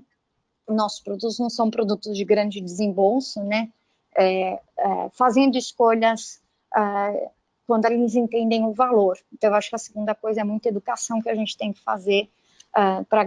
[0.67, 3.69] nossos produtos não são produtos de grande desembolso, né?
[4.15, 6.41] É, é, fazendo escolhas
[6.75, 7.29] uh,
[7.67, 9.17] quando eles entendem o valor.
[9.31, 11.79] Então, eu acho que a segunda coisa é muita educação que a gente tem que
[11.81, 12.29] fazer
[12.75, 13.23] uh, para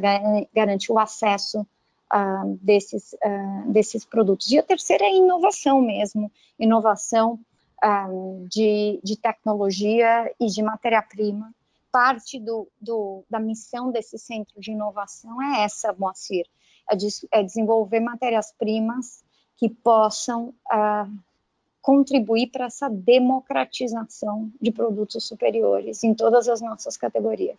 [0.53, 3.15] garantir o acesso uh, desses,
[3.67, 4.51] desses produtos.
[4.51, 7.39] E a terceira é inovação mesmo, inovação
[8.49, 11.55] de, de tecnologia e de matéria-prima.
[11.93, 16.47] Parte do, do, da missão desse centro de inovação é essa, Moacir,
[16.89, 19.25] é, de, é desenvolver matérias-primas
[19.57, 20.55] que possam
[21.83, 27.59] contribuir para essa democratização de produtos superiores em todas as nossas categorias.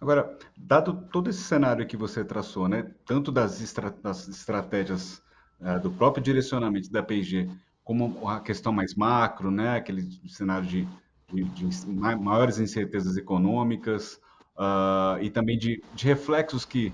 [0.00, 5.22] Agora, dado todo esse cenário que você traçou, né, tanto das, estra das estratégias
[5.60, 7.48] uh, do próprio direcionamento da P&G,
[7.82, 10.88] como a questão mais macro, né, aquele cenário de,
[11.34, 14.20] de, de maiores incertezas econômicas
[14.56, 16.92] uh, e também de, de reflexos que,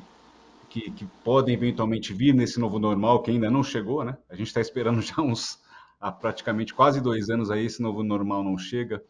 [0.68, 4.16] que, que, podem eventualmente vir nesse novo normal que ainda não chegou, né?
[4.28, 5.58] A gente está esperando já uns
[6.00, 9.02] há praticamente quase dois anos aí esse novo normal não chega.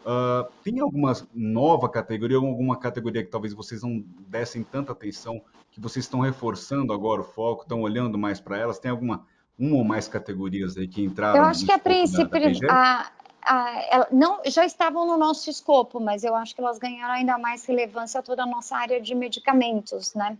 [0.00, 5.80] Uh, tem alguma nova categoria, alguma categoria que talvez vocês não dessem tanta atenção, que
[5.80, 8.78] vocês estão reforçando agora o foco, estão olhando mais para elas?
[8.78, 9.26] Tem alguma
[9.58, 11.38] uma ou mais categorias aí que entraram?
[11.38, 13.10] Eu acho que a princípio a,
[13.48, 17.64] a, não já estavam no nosso escopo, mas eu acho que elas ganharam ainda mais
[17.64, 20.36] relevância toda a nossa área de medicamentos, né?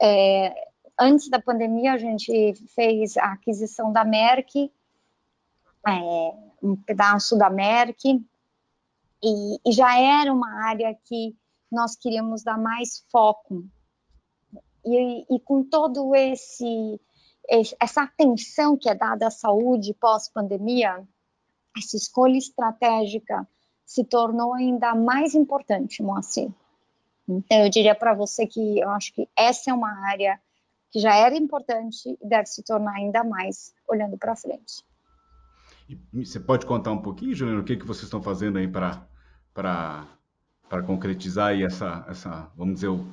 [0.00, 4.70] É, antes da pandemia a gente fez a aquisição da Merck
[5.86, 6.00] é,
[6.62, 8.08] um pedaço da Merck,
[9.22, 11.36] e, e, já era uma área que
[11.70, 13.64] nós queríamos dar mais foco.
[14.84, 17.00] E, e com todo esse
[17.78, 21.06] essa atenção que é dada à saúde pós-pandemia,
[21.76, 23.46] essa escolha estratégica
[23.84, 26.50] se tornou ainda mais importante, Moacir.
[27.28, 30.40] Então, eu diria para você que eu acho que essa é uma área
[30.90, 34.84] que já era importante e deve se tornar ainda mais olhando para frente.
[36.12, 39.06] Você pode contar um pouquinho, Juliano, o que, que vocês estão fazendo aí para
[40.86, 43.06] concretizar aí essa, essa, vamos dizer, o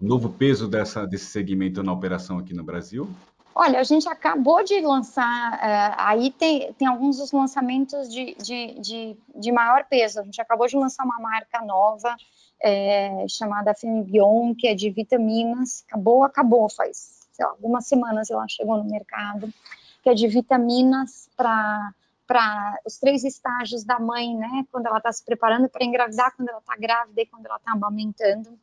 [0.00, 3.08] novo peso dessa, desse segmento na operação aqui no Brasil?
[3.54, 8.80] Olha, a gente acabou de lançar, uh, aí tem, tem alguns dos lançamentos de, de,
[8.80, 10.18] de, de, maior peso.
[10.18, 12.16] A gente acabou de lançar uma marca nova
[12.60, 15.84] é, chamada Femibion, que é de vitaminas.
[15.86, 19.52] Acabou, acabou, faz lá, algumas semanas ela chegou no mercado,
[20.02, 21.92] que é de vitaminas para
[22.26, 24.64] para os três estágios da mãe, né?
[24.72, 27.72] Quando ela está se preparando para engravidar, quando ela está grávida e quando ela está
[27.72, 28.58] amamentando.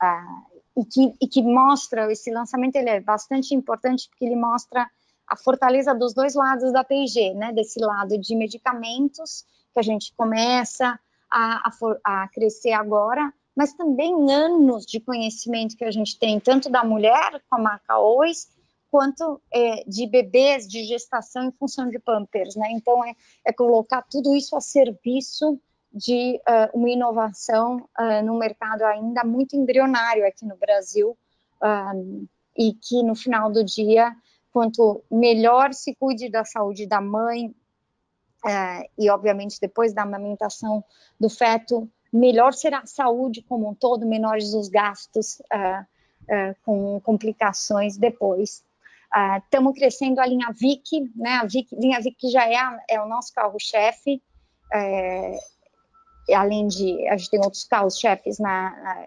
[0.00, 0.42] Ah,
[0.76, 4.88] e, que, e que mostra, esse lançamento ele é bastante importante porque ele mostra
[5.26, 7.52] a fortaleza dos dois lados da P&G, né?
[7.52, 10.98] Desse lado de medicamentos, que a gente começa
[11.30, 16.68] a, a, a crescer agora, mas também anos de conhecimento que a gente tem, tanto
[16.68, 18.48] da mulher com a marca Ois,
[18.90, 22.70] quanto é, de bebês, de gestação em função de Pampers, né?
[22.70, 25.60] Então, é, é colocar tudo isso a serviço
[25.94, 31.16] de uh, uma inovação uh, no mercado ainda muito embrionário aqui no Brasil
[31.62, 32.28] uh,
[32.58, 34.12] e que no final do dia,
[34.52, 37.54] quanto melhor se cuide da saúde da mãe
[38.98, 40.84] e obviamente depois da amamentação
[41.18, 45.40] do feto, melhor será a saúde como um todo, menores os gastos
[46.62, 48.62] com complicações depois.
[49.44, 51.36] Estamos uh, crescendo a linha VIC, né?
[51.36, 52.56] A VIC, linha VIC já é,
[52.90, 54.22] é o nosso carro-chefe,
[54.72, 55.38] é,
[56.32, 58.38] além de a gente tem outros carros-chefes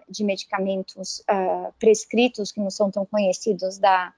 [0.08, 4.12] de medicamentos uh, prescritos que não são tão conhecidos da,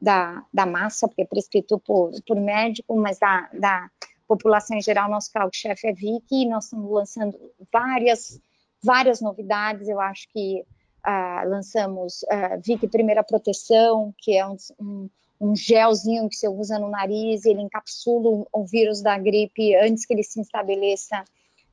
[0.00, 3.90] da, da massa, porque é prescrito por, por médico, mas da, da
[4.26, 7.38] população em geral, nosso carro-chefe é VIC, e nós estamos lançando
[7.72, 8.40] várias,
[8.82, 10.64] várias novidades, eu acho que
[11.04, 16.78] ah, lançamos ah, Vic Primeira Proteção, que é um, um, um, gelzinho que você usa
[16.78, 21.24] no nariz, ele encapsula o vírus da gripe antes que ele se estabeleça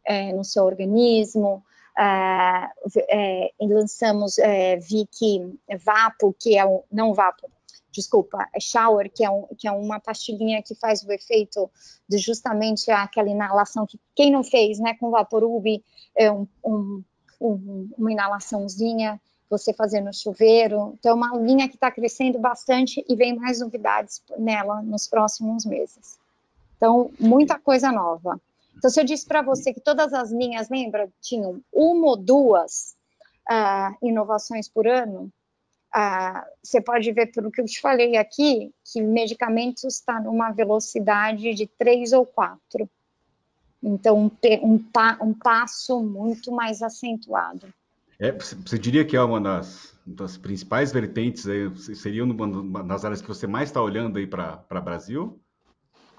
[0.06, 1.64] é, no seu organismo.
[1.98, 2.72] Ah,
[3.10, 7.50] é, lançamos é, Vic Vapo, que é um, não Vapo,
[7.92, 11.70] desculpa, é Shower, que é, um, que é uma pastilhinha que faz o efeito
[12.08, 15.84] de justamente aquela inalação que quem não fez, né, com Vaporub,
[16.16, 17.04] é um, um
[17.40, 20.96] um, uma inalaçãozinha, você fazer no chuveiro.
[21.00, 25.66] Então, é uma linha que está crescendo bastante e vem mais novidades nela nos próximos
[25.66, 26.20] meses.
[26.78, 28.40] Então, muita coisa nova.
[28.80, 32.96] Então, se eu disse para você que todas as linhas, lembra, tinham uma ou duas
[33.52, 35.30] uh, inovações por ano,
[35.94, 41.54] uh, você pode ver pelo que eu te falei aqui, que medicamentos está numa velocidade
[41.54, 42.90] de três ou quatro.
[43.84, 44.32] Então, um,
[44.64, 44.86] um,
[45.22, 47.74] um passo muito mais acentuado.
[48.18, 53.22] É, você diria que é uma das, das principais vertentes, aí, seria uma das áreas
[53.22, 55.38] que você mais está olhando aí para o Brasil?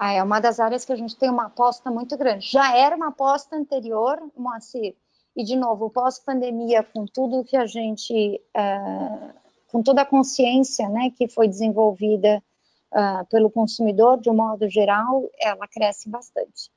[0.03, 2.51] Ah, é uma das áreas que a gente tem uma aposta muito grande.
[2.51, 4.95] Já era uma aposta anterior, Moacir,
[5.35, 9.29] e de novo, pós-pandemia, com tudo que a gente, uh,
[9.67, 12.41] com toda a consciência né, que foi desenvolvida
[12.91, 16.71] uh, pelo consumidor, de um modo geral, ela cresce bastante.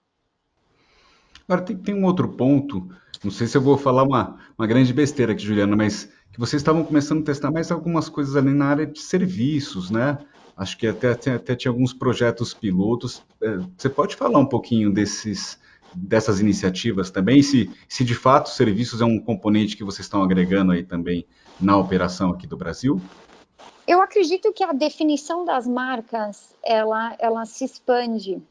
[1.49, 2.87] Agora, tem, tem, um outro ponto,
[3.25, 6.61] não sei se eu vou falar uma, uma grande besteira aqui, Juliana, mas que vocês
[6.61, 10.19] estavam começando a testar mais algumas coisas ali na área de serviços, né?
[10.57, 13.23] Acho que até, até, até tinha alguns projetos pilotos.
[13.43, 15.59] É, você pode falar um pouquinho desses,
[15.95, 20.73] dessas iniciativas também, se, se de fato serviços é um componente que vocês estão agregando
[20.73, 21.27] aí também
[21.61, 23.01] na operação aqui do Brasil?
[23.87, 28.43] Eu acredito que a definição das marcas, ela, ela se expande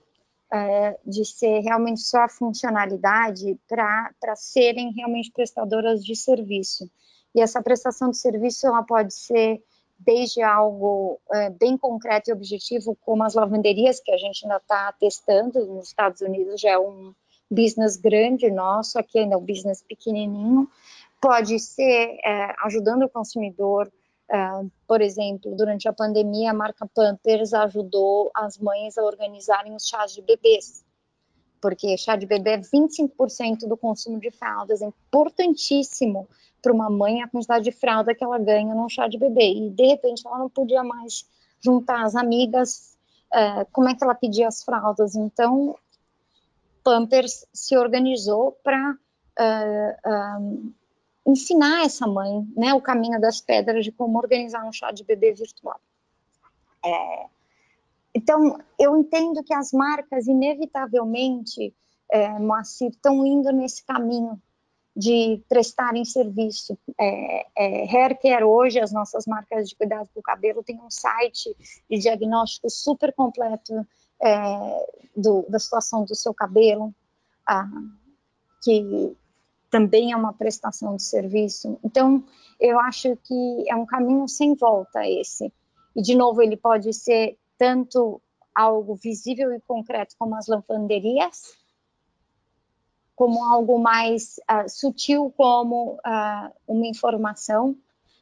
[0.52, 6.90] é, de ser realmente só a funcionalidade para serem realmente prestadoras de serviço.
[7.34, 9.64] E essa prestação de serviço ela pode ser
[10.06, 14.92] desde algo é, bem concreto e objetivo, como as lavanderias, que a gente ainda está
[14.94, 17.14] testando, nos Estados Unidos já é um
[17.50, 20.70] business grande nosso, aqui ainda é um business pequenininho,
[21.22, 23.92] pode ser é, ajudando o consumidor
[24.32, 29.86] Uh, por exemplo, durante a pandemia, a marca Pampers ajudou as mães a organizarem os
[29.88, 30.84] chás de bebês,
[31.62, 36.28] porque chá de bebê é 25% do consumo de fraldas, é importantíssimo
[36.64, 39.70] para uma mãe a quantidade de fralda que ela ganha num chá de bebê, e
[39.70, 42.98] de repente ela não podia mais juntar as amigas,
[43.34, 45.14] uh, como é que ela pedia as fraldas?
[45.14, 45.76] Então,
[46.84, 50.74] Pampers se organizou para uh,
[51.26, 55.34] ensinar essa mãe né, o caminho das pedras de como organizar um chá de bebê
[55.34, 55.80] virtual.
[56.86, 57.26] É,
[58.16, 61.74] então, eu entendo que as marcas, inevitavelmente,
[62.10, 64.40] é, Moacir, estão indo nesse caminho
[64.96, 66.78] de prestarem serviço.
[67.00, 71.56] É, é, Hair Care hoje, as nossas marcas de cuidado do cabelo, tem um site
[71.90, 73.74] de diagnóstico super completo
[74.22, 74.86] é,
[75.16, 76.94] do, da situação do seu cabelo,
[77.48, 77.68] ah,
[78.64, 79.16] que
[79.70, 81.80] também é uma prestação de serviço.
[81.84, 82.24] Então,
[82.60, 85.52] eu acho que é um caminho sem volta esse.
[85.96, 88.22] E, de novo, ele pode ser tanto
[88.54, 91.42] algo visível e concreto como as lavanderias,
[93.16, 97.76] como algo mais uh, sutil como uh, uma informação,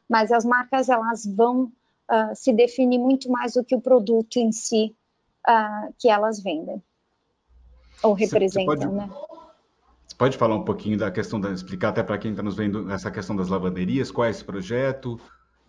[0.10, 1.72] mas as marcas elas vão
[2.10, 4.96] uh, se definir muito mais do que o produto em si
[5.98, 6.84] que elas vendem
[8.04, 9.10] ou representam, você, pode, né?
[10.08, 12.92] Você pode falar um pouquinho da questão da explicar até para quem está nos vendo
[12.92, 15.20] essa questão das lavanderias, qual é esse projeto?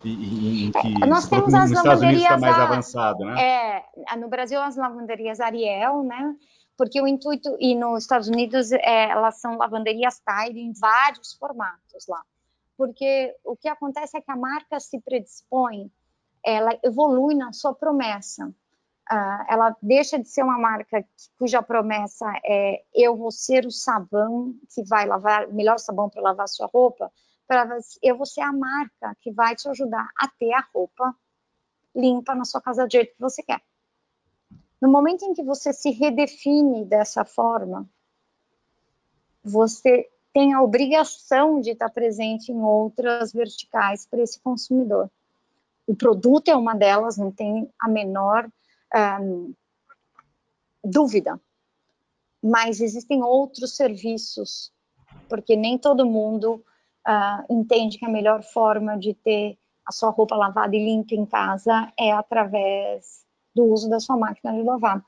[0.03, 3.41] E, e, em que é, nós temos as nos lavanderias está mais a, avançado, né?
[3.41, 6.35] É, no Brasil as lavanderias Ariel, né?
[6.77, 12.07] Porque o intuito e nos Estados Unidos é, elas são lavanderias Tide em vários formatos
[12.07, 12.21] lá.
[12.75, 15.91] Porque o que acontece é que a marca se predispõe,
[16.43, 18.47] ela evolui na sua promessa.
[19.11, 21.05] Uh, ela deixa de ser uma marca
[21.37, 26.47] cuja promessa é eu vou ser o sabão que vai lavar, melhor sabão para lavar
[26.47, 27.11] sua roupa,
[27.45, 31.13] para eu vou ser a marca que vai te ajudar a ter a roupa
[31.95, 33.61] limpa na sua casa do jeito que você quer.
[34.83, 37.89] No momento em que você se redefine dessa forma,
[39.41, 45.09] você tem a obrigação de estar presente em outras verticais para esse consumidor.
[45.87, 48.51] O produto é uma delas, não tem a menor
[49.21, 49.53] um,
[50.83, 51.39] dúvida.
[52.43, 54.69] Mas existem outros serviços,
[55.29, 56.61] porque nem todo mundo
[57.07, 61.25] uh, entende que a melhor forma de ter a sua roupa lavada e limpa em
[61.25, 63.22] casa é através
[63.55, 65.03] do uso da sua máquina de lavar.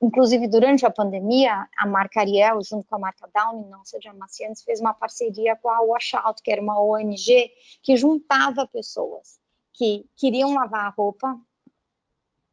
[0.00, 4.62] Inclusive, durante a pandemia, a marca Ariel, junto com a marca Downing, nossa de amaciantes,
[4.62, 7.50] fez uma parceria com a Washout, que era uma ONG
[7.82, 9.40] que juntava pessoas
[9.72, 11.38] que queriam lavar a roupa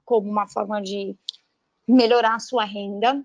[0.03, 1.15] como uma forma de
[1.87, 3.23] melhorar a sua renda,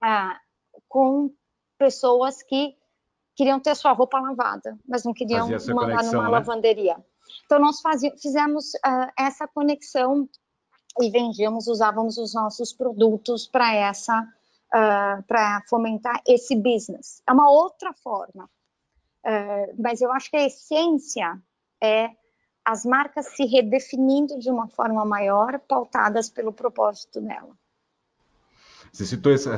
[0.00, 0.40] ah,
[0.88, 1.32] com
[1.76, 2.76] pessoas que
[3.36, 6.28] queriam ter sua roupa lavada, mas não queriam mandar conexão, numa né?
[6.28, 6.96] lavanderia.
[7.46, 7.80] Então, nós
[8.20, 10.28] fizemos uh, essa conexão
[11.00, 17.22] e vendíamos, usávamos os nossos produtos para essa, uh, para fomentar esse business.
[17.28, 18.44] É uma outra forma,
[19.24, 21.40] uh, mas eu acho que a essência
[21.82, 22.10] é
[22.64, 27.56] as marcas se redefinindo de uma forma maior, pautadas pelo propósito dela.
[28.92, 29.48] Você citou esse,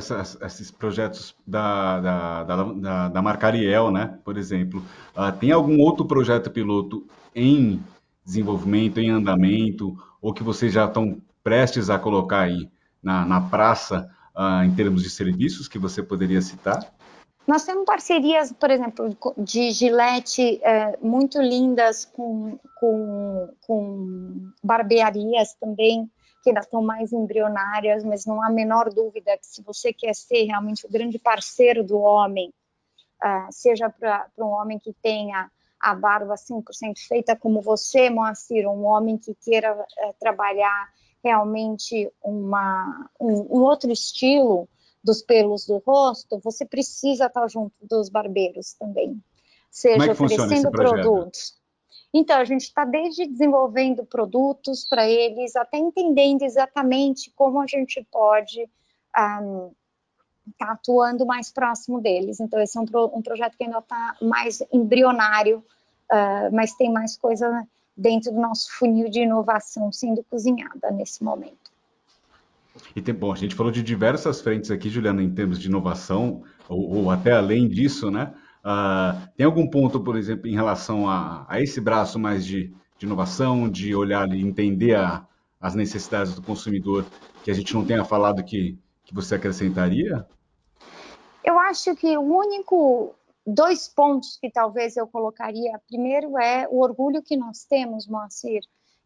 [0.45, 4.19] esses projetos da, da, da, da, marca Ariel, né?
[4.23, 4.83] Por exemplo.
[5.15, 7.81] Uh, tem algum outro projeto piloto em
[8.23, 12.69] desenvolvimento, em andamento, ou que vocês já estão prestes a colocar aí
[13.01, 16.91] na, na praça uh, em termos de serviços que você poderia citar?
[17.47, 26.09] Nós temos parcerias, por exemplo, de gilete é, muito lindas com, com, com barbearias também,
[26.43, 30.13] que ainda estão mais embrionárias, mas não há a menor dúvida que se você quer
[30.13, 32.53] ser realmente o grande parceiro do homem,
[33.23, 36.63] uh, seja para um homem que tenha a barba 100%
[37.07, 40.89] feita como você, Moacir, um homem que queira uh, trabalhar
[41.23, 44.67] realmente uma, um, um outro estilo,
[45.03, 49.21] dos pelos do rosto, você precisa estar junto dos barbeiros também,
[49.69, 51.59] seja é oferecendo produtos.
[52.13, 58.05] Então, a gente está desde desenvolvendo produtos para eles, até entendendo exatamente como a gente
[58.11, 58.61] pode
[59.07, 59.71] estar um,
[60.57, 62.39] tá atuando mais próximo deles.
[62.39, 65.59] Então, esse é um, pro, um projeto que ainda está mais embrionário,
[66.11, 67.65] uh, mas tem mais coisa
[67.95, 71.71] dentro do nosso funil de inovação sendo cozinhada nesse momento.
[72.95, 76.43] E tem, bom, a gente falou de diversas frentes aqui, Juliana, em termos de inovação,
[76.69, 78.33] ou, ou até além disso, né?
[78.63, 83.05] Uh, tem algum ponto, por exemplo, em relação a, a esse braço mais de, de
[83.05, 85.25] inovação, de olhar e entender a,
[85.59, 87.05] as necessidades do consumidor,
[87.43, 90.25] que a gente não tenha falado que, que você acrescentaria?
[91.43, 93.15] Eu acho que o único
[93.45, 98.61] dois pontos que talvez eu colocaria, primeiro é o orgulho que nós temos, Moacir,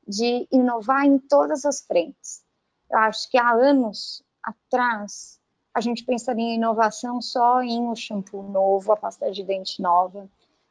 [0.08, 2.44] de inovar em todas as frentes.
[2.92, 5.40] Eu acho que há anos atrás
[5.74, 10.30] a gente pensaria em inovação só em um shampoo novo, a pasta de dente nova.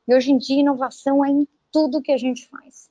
[0.09, 2.89] E hoje em dia inovação é em tudo que a gente faz.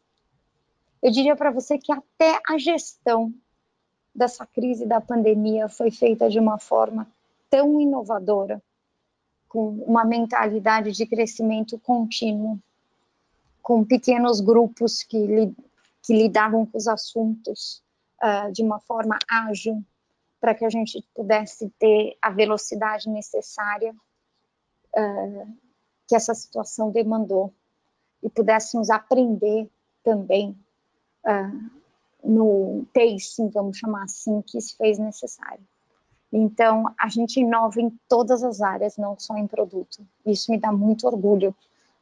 [1.01, 3.34] Eu diria para você que até a gestão
[4.13, 7.07] dessa crise da pandemia foi feita de uma forma
[7.49, 8.61] tão inovadora,
[9.54, 12.60] com uma mentalidade de crescimento contínuo,
[13.62, 15.54] com pequenos grupos que,
[16.01, 17.84] que lidavam com os assuntos
[18.24, 19.86] uh, de uma forma ágil,
[20.41, 23.95] para que a gente pudesse ter a velocidade necessária
[24.97, 25.58] uh,
[26.08, 27.54] que essa situação demandou
[28.24, 29.70] e pudéssemos aprender
[30.04, 30.58] também
[31.26, 31.72] uh,
[32.24, 35.64] no pacing, vamos chamar assim, que se fez necessário.
[36.36, 40.04] Então, a gente inova em todas as áreas, não só em produto.
[40.26, 41.56] Isso me dá muito orgulho,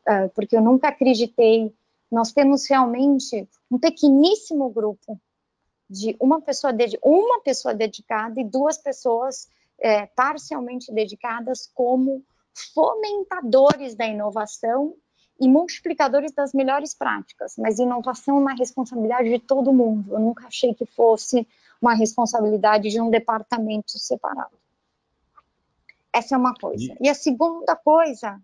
[0.08, 1.74] uh, porque eu nunca acreditei.
[2.10, 5.20] Nós temos realmente um pequeníssimo grupo
[5.90, 6.74] de uma pessoa,
[7.04, 12.24] uma pessoa dedicada e duas pessoas é, parcialmente dedicadas como
[12.74, 14.96] fomentadores da inovação
[15.40, 20.14] e multiplicadores das melhores práticas, mas inovação é uma responsabilidade de todo mundo.
[20.14, 21.46] Eu nunca achei que fosse
[21.82, 24.56] uma responsabilidade de um departamento separado.
[26.14, 26.96] Essa é uma coisa.
[27.02, 28.40] E a segunda coisa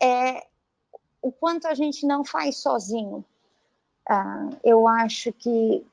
[0.00, 0.46] é
[1.20, 3.24] o quanto a gente não faz sozinho.
[4.08, 5.84] Uh, eu acho que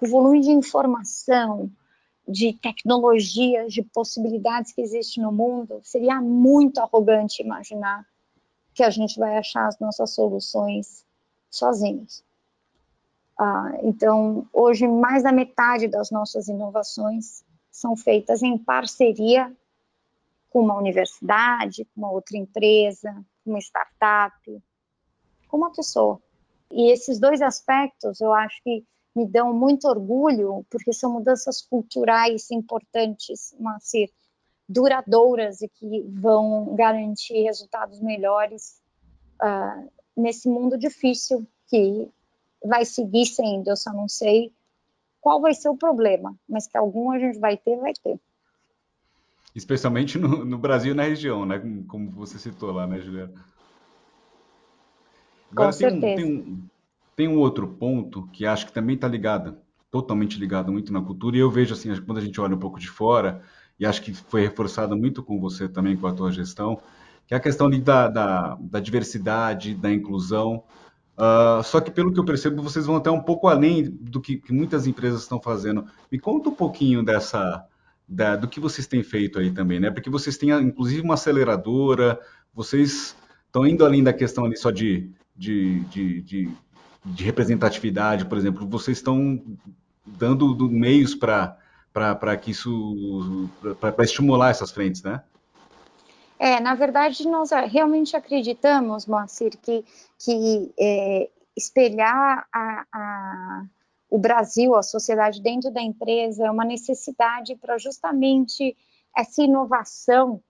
[0.00, 1.70] o volume de informação,
[2.26, 8.06] de tecnologias, de possibilidades que existe no mundo, seria muito arrogante imaginar
[8.72, 11.04] que a gente vai achar as nossas soluções
[11.50, 12.24] sozinhos.
[13.40, 19.52] Uh, então, hoje, mais da metade das nossas inovações são feitas em parceria
[20.50, 23.12] com uma universidade, com uma outra empresa,
[23.42, 24.62] com uma startup,
[25.48, 26.20] com uma pessoa.
[26.70, 32.50] E esses dois aspectos eu acho que me dão muito orgulho, porque são mudanças culturais
[32.50, 33.90] importantes, mas
[34.68, 38.80] duradouras e que vão garantir resultados melhores
[39.42, 42.10] uh, nesse mundo difícil que
[42.64, 43.68] vai seguir sendo.
[43.68, 44.52] Eu só não sei
[45.20, 48.18] qual vai ser o problema, mas que algum a gente vai ter, vai ter.
[49.54, 51.58] Especialmente no, no Brasil e na região, né?
[51.86, 53.32] Como, você citou lá, né, Juliana?
[55.50, 56.12] Agora, Com tem certeza.
[56.12, 56.68] Um, tem, um,
[57.16, 59.56] tem um outro ponto que acho que também está ligado,
[59.90, 62.80] totalmente ligado muito na cultura, e eu vejo assim, quando a gente olha um pouco
[62.80, 63.42] de fora,
[63.78, 66.80] e acho que foi reforçado muito com você também, com a tua gestão,
[67.26, 70.64] que é a questão da, da, da diversidade, da inclusão.
[71.16, 74.36] Uh, só que, pelo que eu percebo, vocês vão até um pouco além do que,
[74.36, 75.86] que muitas empresas estão fazendo.
[76.10, 77.64] Me conta um pouquinho dessa,
[78.08, 79.90] da, do que vocês têm feito aí também, né?
[79.90, 82.18] Porque vocês têm, inclusive, uma aceleradora,
[82.52, 86.50] vocês estão indo além da questão ali só de, de, de, de,
[87.04, 89.40] de representatividade, por exemplo, vocês estão
[90.04, 91.56] dando do, meios para
[92.40, 93.48] que isso,
[93.80, 95.22] para estimular essas frentes, né?
[96.38, 99.84] É, na verdade, nós realmente acreditamos, Moacir, que,
[100.18, 103.64] que é, espelhar a, a
[104.14, 108.76] o Brasil, a sociedade dentro da empresa, é uma necessidade para justamente
[109.16, 110.40] essa inovação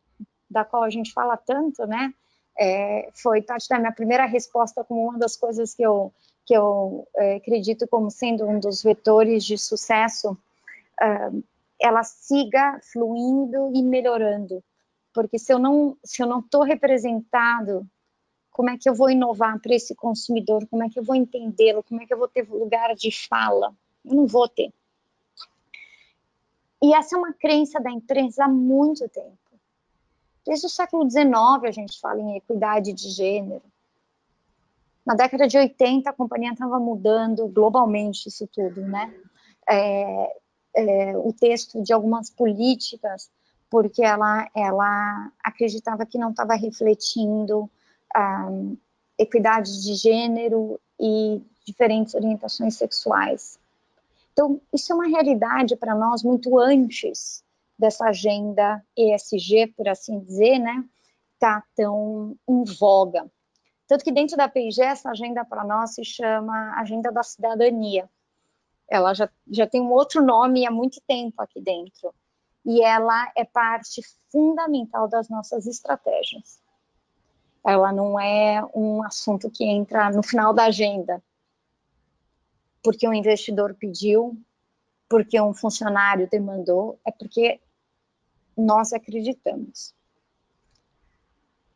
[0.51, 2.13] da qual a gente fala tanto, né?
[2.59, 6.13] É, foi parte da minha primeira resposta como uma das coisas que eu,
[6.45, 10.33] que eu é, acredito como sendo um dos vetores de sucesso,
[11.03, 11.45] uh,
[11.81, 14.63] ela siga fluindo e melhorando.
[15.15, 17.89] Porque se eu não se eu não estou representado
[18.55, 20.65] como é que eu vou inovar para esse consumidor?
[20.69, 21.83] Como é que eu vou entendê-lo?
[21.83, 23.75] Como é que eu vou ter lugar de fala?
[24.05, 24.73] Eu não vou ter.
[26.81, 29.39] E essa é uma crença da empresa há muito tempo.
[30.47, 33.63] Desde o século XIX a gente fala em equidade de gênero.
[35.05, 39.13] Na década de 80 a companhia estava mudando globalmente isso tudo, né?
[39.69, 40.37] É,
[40.77, 43.29] é, o texto de algumas políticas,
[43.75, 47.69] porque ela, ela acreditava que não estava refletindo
[48.17, 48.77] um,
[49.19, 53.59] equidade de gênero e diferentes orientações sexuais.
[54.33, 57.43] Então, isso é uma realidade para nós muito antes
[57.77, 60.85] dessa agenda ESG, por assim dizer, né,
[61.41, 63.29] tá tão em voga.
[63.89, 68.09] Tanto que dentro da PIG, essa agenda para nós se chama Agenda da Cidadania.
[68.89, 72.15] Ela já, já tem um outro nome há muito tempo aqui dentro.
[72.65, 76.65] E ela é parte fundamental das nossas estratégias
[77.65, 81.23] ela não é um assunto que entra no final da agenda,
[82.83, 84.39] porque um investidor pediu,
[85.09, 87.59] porque um funcionário demandou, é porque
[88.55, 89.95] nós acreditamos.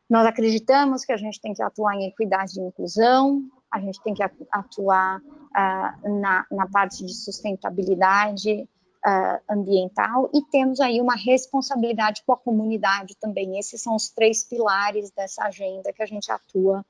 [0.09, 4.12] Nós acreditamos que a gente tem que atuar em equidade e inclusão, a gente tem
[4.12, 8.68] que atuar uh, na, na parte de sustentabilidade,
[9.07, 13.59] uh, ambiental e temos aí uma responsabilidade com a comunidade também.
[13.59, 16.84] Esses são os três pilares dessa agenda que a gente atua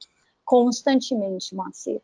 [0.44, 2.00] constantemente, Moacir.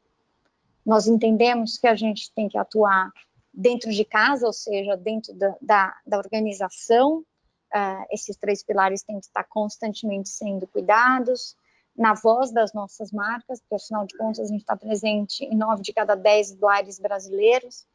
[0.85, 3.11] Nós entendemos que a gente tem que atuar
[3.53, 9.19] dentro de casa, ou seja, dentro da, da, da organização, uh, esses três pilares têm
[9.19, 11.57] que estar constantemente sendo cuidados,
[11.97, 15.81] na voz das nossas marcas, porque afinal de contas a gente está presente em nove
[15.81, 17.87] de cada dez lares brasileiros,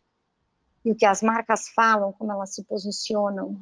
[0.83, 3.59] e o que as marcas falam, como elas se posicionam,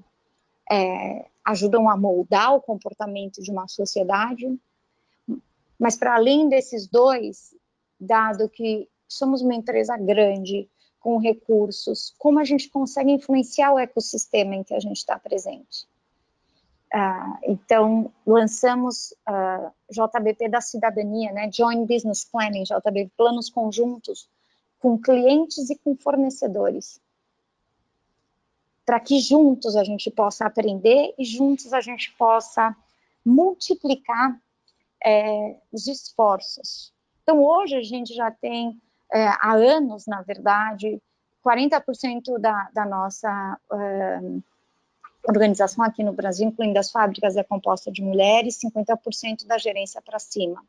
[0.69, 4.57] é, ajudam a moldar o comportamento de uma sociedade.
[5.79, 7.55] Mas, para além desses dois,
[7.99, 14.55] dado que somos uma empresa grande, com recursos, como a gente consegue influenciar o ecossistema
[14.55, 15.87] em que a gente está presente?
[16.93, 24.29] Uh, então, lançamos uh, ah, JBP da cidadania, né, Joint Business Planning, JBP, planos conjuntos
[24.79, 26.99] com clientes e com fornecedores
[28.87, 32.73] para que juntos a gente possa aprender e juntos a gente possa
[33.23, 34.39] multiplicar
[35.03, 36.93] é, os esforços.
[37.21, 38.81] Então, hoje a gente já tem,
[39.11, 41.01] é, há anos, na verdade,
[41.45, 44.21] 40% da, da nossa é,
[45.27, 50.17] organização aqui no Brasil, incluindo as fábricas, é composta de mulheres, 50% da gerência para
[50.17, 50.63] cima.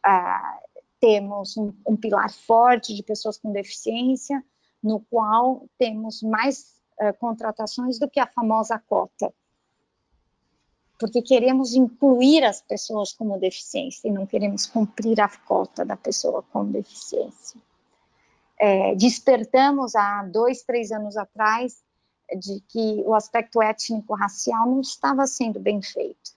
[0.00, 0.60] Ah,
[1.00, 4.44] temos um, um, pilar forte de pessoas com deficiência,
[4.80, 9.32] no qual temos mais uh, contratações do que a famosa cota.
[10.98, 16.42] Porque queremos incluir as pessoas com deficiência e não queremos cumprir a cota da pessoa
[16.42, 17.60] com deficiência.
[18.58, 21.82] É, despertamos há dois, três anos atrás
[22.38, 26.34] de que o aspecto étnico-racial não estava sendo bem feito.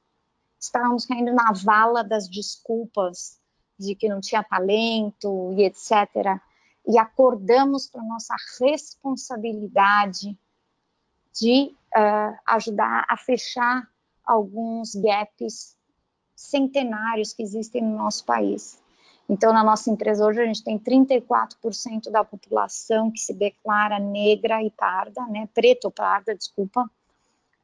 [0.59, 3.39] Estávamos caindo na vala das desculpas
[3.77, 6.37] de que não tinha talento e etc.
[6.85, 10.37] E acordamos para nossa responsabilidade
[11.33, 13.87] de uh, ajudar a fechar
[14.25, 15.75] alguns gaps
[16.35, 18.79] centenários que existem no nosso país.
[19.29, 24.63] Então, na nossa empresa hoje, a gente tem 34% da população que se declara negra
[24.63, 26.89] e parda, né, preto ou parda, desculpa,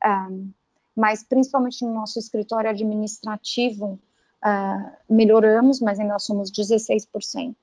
[0.06, 0.52] um,
[0.96, 4.00] mas principalmente no nosso escritório administrativo,
[4.44, 7.56] uh, melhoramos, mas ainda somos 16%.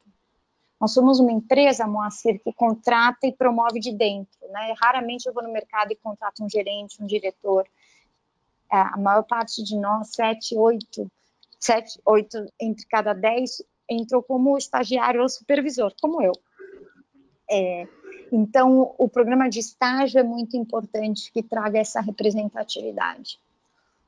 [0.82, 4.74] Nós somos uma empresa, Moacir, que contrata e promove de dentro, né?
[4.82, 7.68] Raramente eu vou no mercado e contrato um gerente, um diretor.
[8.68, 11.08] É, a maior parte de nós, sete, oito,
[11.60, 16.32] sete, oito entre cada dez, entrou como estagiário ou supervisor, como eu.
[17.48, 17.86] É,
[18.32, 23.38] então, o programa de estágio é muito importante que traga essa representatividade.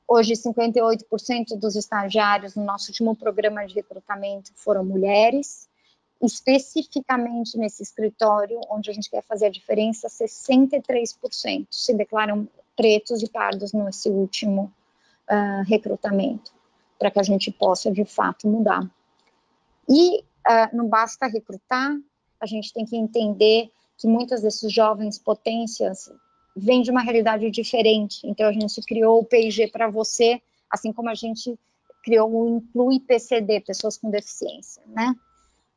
[0.05, 5.69] Hoje, 58% dos estagiários no nosso último programa de recrutamento foram mulheres,
[6.25, 13.29] especificamente nesse escritório, onde a gente quer fazer a diferença, 63% se declaram pretos e
[13.29, 14.73] pardos nesse último
[15.29, 16.51] uh, recrutamento,
[16.99, 18.89] para que a gente possa, de fato, mudar.
[19.89, 21.95] E uh, não basta recrutar,
[22.39, 26.11] a gente tem que entender que muitas desses jovens potências
[26.55, 28.25] vêm de uma realidade diferente.
[28.25, 31.57] Então, a gente criou o PIG para você, assim como a gente
[32.03, 35.15] criou o Inclui PCD, pessoas com deficiência, né?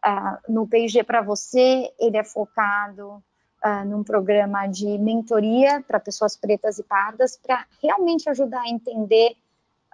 [0.08, 3.22] Uh, no PIG para você, ele é focado
[3.62, 9.32] uh, num programa de mentoria para pessoas pretas e pardas, para realmente ajudar a entender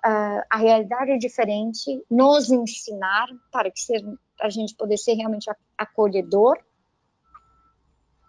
[0.06, 4.04] uh, a realidade diferente, nos ensinar para que ser,
[4.40, 6.58] a gente poder ser realmente acolhedor,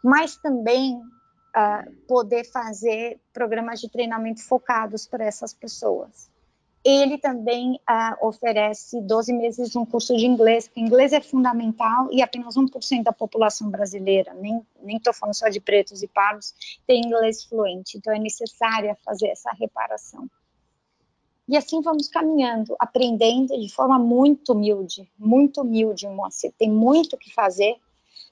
[0.03, 1.01] mas também
[2.05, 6.29] poder fazer programas de treinamento focados para essas pessoas.
[6.85, 12.07] Ele também uh, oferece 12 meses de um curso de inglês, porque inglês é fundamental
[12.11, 14.63] e apenas 1% da população brasileira, nem
[14.95, 16.53] estou falando só de pretos e pardos,
[16.85, 20.29] tem inglês fluente, então é necessário fazer essa reparação.
[21.47, 26.51] E assim vamos caminhando, aprendendo de forma muito humilde, muito humilde, Moacir.
[26.57, 27.77] Tem muito que fazer.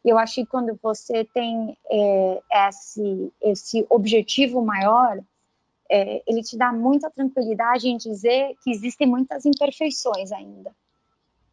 [0.04, 5.20] Eu acho que quando você tem é, esse, esse objetivo maior,
[5.94, 10.72] é, ele te dá muita tranquilidade em dizer que existem muitas imperfeições ainda,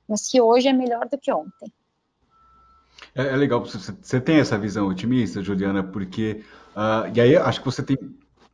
[0.09, 1.71] mas que hoje é melhor do que ontem.
[3.15, 6.43] É, é legal, você, tem essa visão otimista, Juliana, porque,
[6.75, 7.99] uh, e aí acho que você tem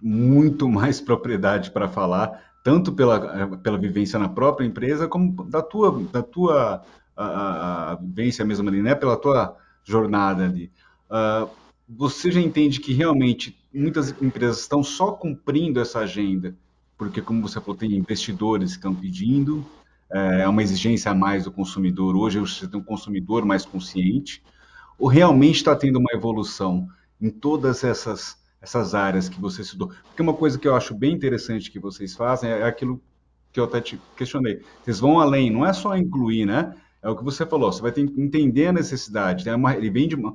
[0.02, 6.02] muito mais propriedade para falar tanto pela, pela vivência na própria empresa, como da tua,
[6.10, 6.82] da tua
[7.16, 8.92] a, a vivência mesmo ali, né?
[8.96, 10.72] Pela tua jornada ali.
[11.08, 11.48] Uh,
[11.88, 16.54] você já entende que realmente muitas empresas estão só cumprindo essa agenda,
[16.96, 19.64] porque, como você falou, tem investidores que estão pedindo,
[20.10, 22.16] é, é uma exigência a mais do consumidor.
[22.16, 24.42] Hoje você tem um consumidor mais consciente,
[24.98, 26.88] ou realmente está tendo uma evolução
[27.20, 29.92] em todas essas essas áreas que você estudou.
[30.08, 33.00] Porque uma coisa que eu acho bem interessante que vocês fazem é aquilo
[33.52, 34.60] que eu até te questionei.
[34.82, 36.74] Vocês vão além, não é só incluir, né?
[37.00, 39.48] É o que você falou, você vai ter que entender a necessidade.
[39.50, 40.34] Uma, ele vem de um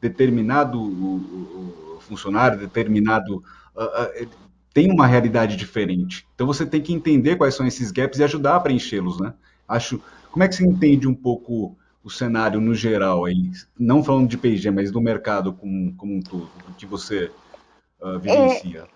[0.00, 0.78] determinado
[2.10, 3.42] funcionário, determinado.
[3.74, 4.28] Uh, uh,
[4.72, 6.26] tem uma realidade diferente.
[6.34, 9.34] Então você tem que entender quais são esses gaps e ajudar a preenchê-los, né?
[9.66, 10.00] Acho.
[10.30, 13.50] Como é que você entende um pouco o cenário no geral aí?
[13.78, 17.32] Não falando de PG, mas do mercado como, como um todo, do que você
[18.00, 18.86] uh, vivencia?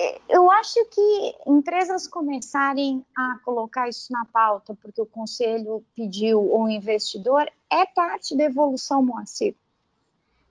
[0.00, 6.40] É, eu acho que empresas começarem a colocar isso na pauta, porque o conselho pediu
[6.40, 9.56] ou o investidor, é parte da evolução, Moacir.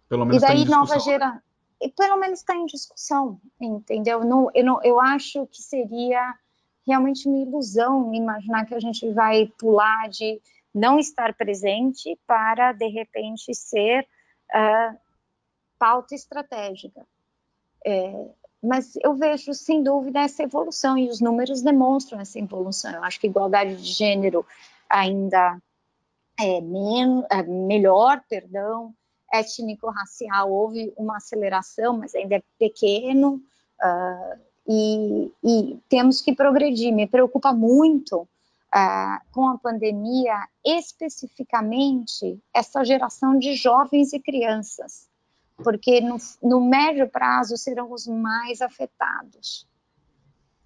[0.09, 1.46] Pelo menos e daí tá nova geração.
[1.95, 4.23] Pelo menos está em discussão, entendeu?
[4.23, 6.33] Não, eu, não, eu acho que seria
[6.87, 10.41] realmente uma ilusão imaginar que a gente vai pular de
[10.73, 14.07] não estar presente para, de repente, ser
[14.53, 14.97] uh,
[15.77, 17.05] pauta estratégica.
[17.85, 18.29] É,
[18.61, 22.91] mas eu vejo, sem dúvida, essa evolução e os números demonstram essa evolução.
[22.91, 24.45] Eu acho que igualdade de gênero
[24.89, 25.61] ainda
[26.39, 28.93] é, men é melhor, perdão,
[29.31, 33.41] étnico-racial houve uma aceleração, mas ainda é pequeno,
[33.81, 36.93] uh, e, e, temos que progredir.
[36.93, 45.07] Me preocupa muito uh, com a pandemia, especificamente essa geração de jovens e crianças,
[45.63, 49.65] porque no, no médio prazo serão os mais afetados.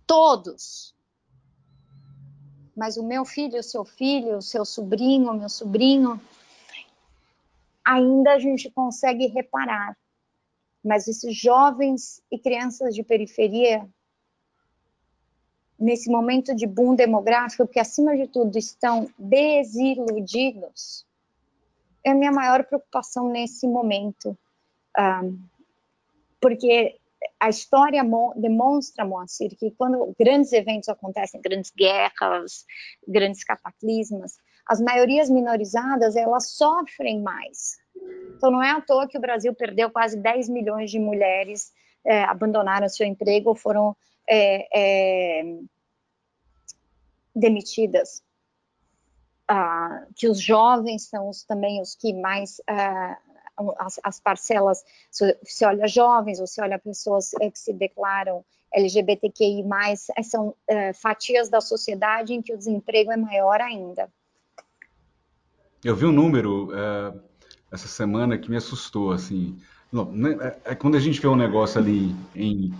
[0.07, 0.95] Todos.
[2.75, 6.19] Mas o meu filho, o seu filho, o seu sobrinho, o meu sobrinho,
[7.85, 9.97] ainda a gente consegue reparar.
[10.83, 13.87] Mas esses jovens e crianças de periferia,
[15.77, 21.05] nesse momento de boom demográfico, que acima de tudo estão desiludidos,
[22.03, 24.37] é a minha maior preocupação nesse momento.
[24.97, 25.39] Um,
[26.39, 26.99] porque
[27.39, 28.03] a história
[28.35, 32.65] demonstra, Moacir, que quando grandes eventos acontecem, grandes guerras,
[33.07, 34.39] grandes cataclismas,
[34.71, 37.77] as maiorias minorizadas, elas sofrem mais.
[38.37, 41.73] Então, não é à toa que o Brasil perdeu quase 10 milhões de mulheres,
[42.05, 43.93] é, abandonaram seu emprego ou foram
[44.25, 45.43] é, é,
[47.35, 48.23] demitidas.
[49.45, 53.17] Ah, que os jovens são os, também os que mais ah,
[53.77, 58.45] as, as, parcelas, se você olha jovens, ou se olha pessoas é, que se declaram
[58.73, 59.65] LGBTQI+,
[60.23, 64.09] são é, fatias da sociedade em que o desemprego é maior ainda.
[65.83, 67.13] Eu vi um número é,
[67.71, 69.57] essa semana que me assustou, assim.
[69.91, 72.73] Não, né, é, é, quando a gente vê um negócio ali em,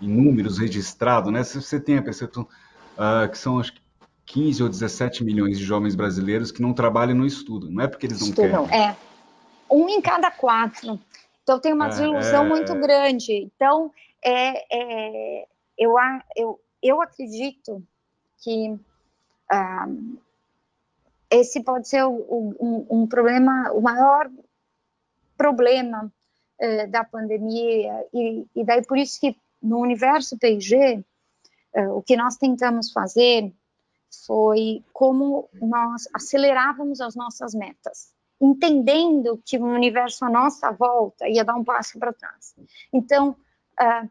[0.00, 1.42] em números registrados, né?
[1.42, 3.80] Você tem a percepção uh, que são acho que
[4.26, 7.70] 15 ou 17 milhões de jovens brasileiros que não trabalham no estudo.
[7.70, 8.88] Não é porque eles não Estudam, querem.
[8.88, 8.96] É.
[9.70, 11.00] Um em cada quatro.
[11.42, 12.78] Então tem uma é, desilusão é, muito é...
[12.78, 13.32] grande.
[13.32, 13.90] Então
[14.24, 15.46] é, é,
[15.78, 15.94] eu,
[16.36, 17.82] eu, eu acredito
[18.42, 18.78] que
[19.50, 19.86] ah,
[21.36, 24.30] esse pode ser o, um, um, problema, o maior
[25.36, 26.12] problema
[26.58, 31.04] eh, da pandemia, e, e, daí por isso que no universo P&G,
[31.74, 33.52] eh, o que nós tentamos fazer
[34.26, 41.44] foi como nós acelerávamos as nossas metas, entendendo que o universo à nossa volta ia
[41.44, 42.54] dar um passo para trás.
[42.92, 43.30] Então,
[43.80, 44.10] uh,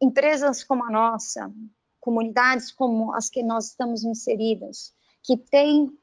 [0.00, 1.52] empresas como a nossa,
[2.00, 5.96] comunidades como as que nós estamos inseridas, que têm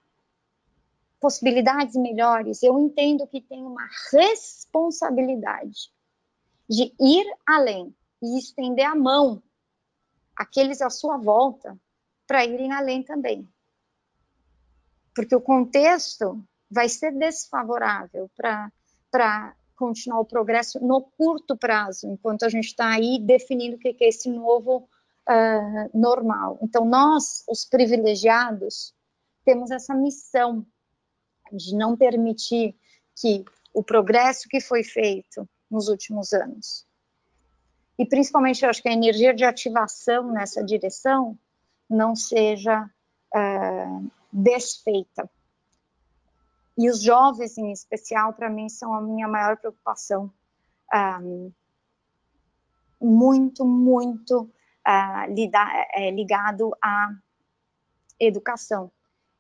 [1.20, 5.92] possibilidades melhores, eu entendo que tem uma responsabilidade
[6.70, 9.42] de ir além e estender a mão
[10.36, 11.78] àqueles à sua volta
[12.28, 13.48] para irem além também.
[15.14, 22.50] Porque o contexto vai ser desfavorável para continuar o progresso no curto prazo, enquanto a
[22.50, 24.88] gente está aí definindo o que é esse novo
[25.28, 26.60] uh, normal.
[26.62, 28.94] Então, nós, os privilegiados,
[29.44, 30.66] temos essa missão
[31.56, 32.76] de não permitir
[33.16, 33.44] que
[33.74, 36.88] o progresso que foi feito nos últimos anos,
[38.00, 41.38] e principalmente eu acho que a energia de ativação nessa direção
[41.90, 42.90] não seja
[43.36, 45.30] uh, desfeita.
[46.78, 50.32] E os jovens, em especial, para mim, são a minha maior preocupação.
[51.22, 51.52] Um,
[53.02, 55.50] muito, muito uh,
[55.94, 57.10] é, ligado à
[58.18, 58.90] educação.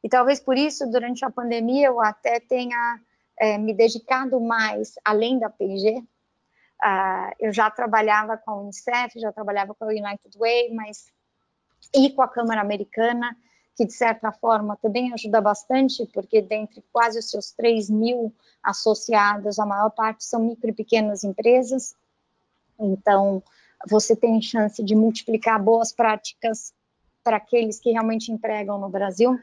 [0.03, 2.99] E talvez por isso, durante a pandemia, eu até tenha
[3.37, 5.97] é, me dedicado mais, além da P&G.
[5.97, 6.07] Uh,
[6.81, 11.07] ah, eu já trabalhava com a Unicef, já trabalhava com a United Way, mas
[11.93, 13.35] e com a Câmara Americana,
[13.75, 18.33] que de certa forma também ajuda bastante, porque dentre quase os seus 3 mil
[18.63, 21.95] associados, a maior parte são micro e pequenas empresas.
[22.79, 23.43] Então,
[23.87, 26.73] você tem chance de multiplicar boas práticas
[27.23, 29.37] para aqueles que realmente empregam no Brasil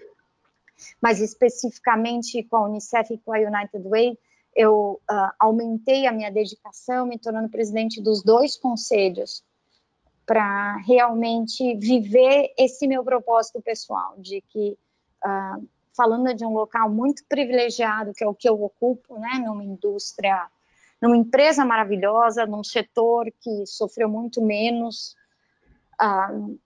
[1.01, 4.19] mas especificamente com a Unicef e com a United Way,
[4.55, 9.45] eu uh, aumentei a minha dedicação, me tornando presidente dos dois conselhos,
[10.25, 14.77] para realmente viver esse meu propósito pessoal, de que,
[15.25, 19.63] uh, falando de um local muito privilegiado, que é o que eu ocupo, né, numa
[19.63, 20.49] indústria,
[21.01, 25.15] numa empresa maravilhosa, num setor que sofreu muito menos,
[26.03, 26.59] uh,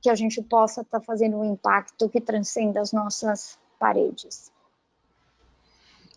[0.00, 4.50] que a gente possa estar tá fazendo um impacto que transcenda as nossas paredes.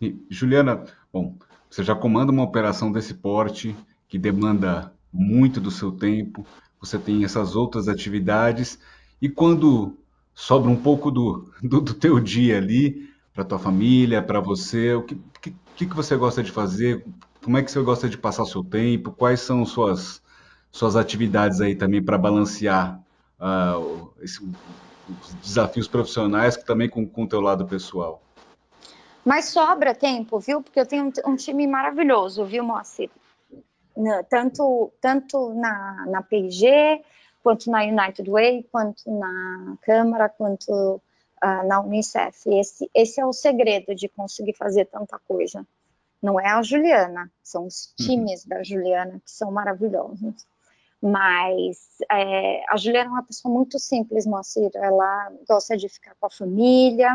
[0.00, 1.34] E, Juliana, bom,
[1.70, 3.76] você já comanda uma operação desse porte
[4.08, 6.46] que demanda muito do seu tempo,
[6.80, 8.78] você tem essas outras atividades,
[9.20, 9.96] e quando
[10.34, 15.02] sobra um pouco do, do, do teu dia ali, para tua família, para você, o
[15.02, 15.18] que,
[15.76, 17.04] que, que você gosta de fazer?
[17.42, 19.12] Como é que você gosta de passar o seu tempo?
[19.12, 20.22] Quais são suas
[20.70, 23.00] suas atividades aí também para balancear
[23.44, 28.22] uh, esse, os desafios profissionais também com, com o teu lado pessoal?
[29.24, 30.62] Mas sobra tempo, viu?
[30.62, 33.10] Porque eu tenho um, um time maravilhoso, viu, Moacir?
[34.28, 37.02] Tanto, tanto na, na PIG,
[37.42, 41.00] quanto na United Way, quanto na Câmara, quanto
[41.44, 42.48] uh, na Unicef.
[42.48, 45.64] Esse, esse é o segredo de conseguir fazer tanta coisa.
[46.20, 48.06] Não é a Juliana, são os uhum.
[48.06, 48.48] times uhum.
[48.48, 50.46] da Juliana que são maravilhosos.
[51.06, 54.70] Mas é, a Juliana é uma pessoa muito simples, Moacir.
[54.74, 57.14] Ela gosta de ficar com a família,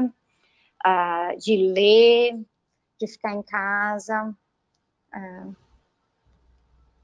[0.85, 2.39] uh, de ler,
[2.99, 4.31] de ficar em casa.
[5.11, 5.55] Uh,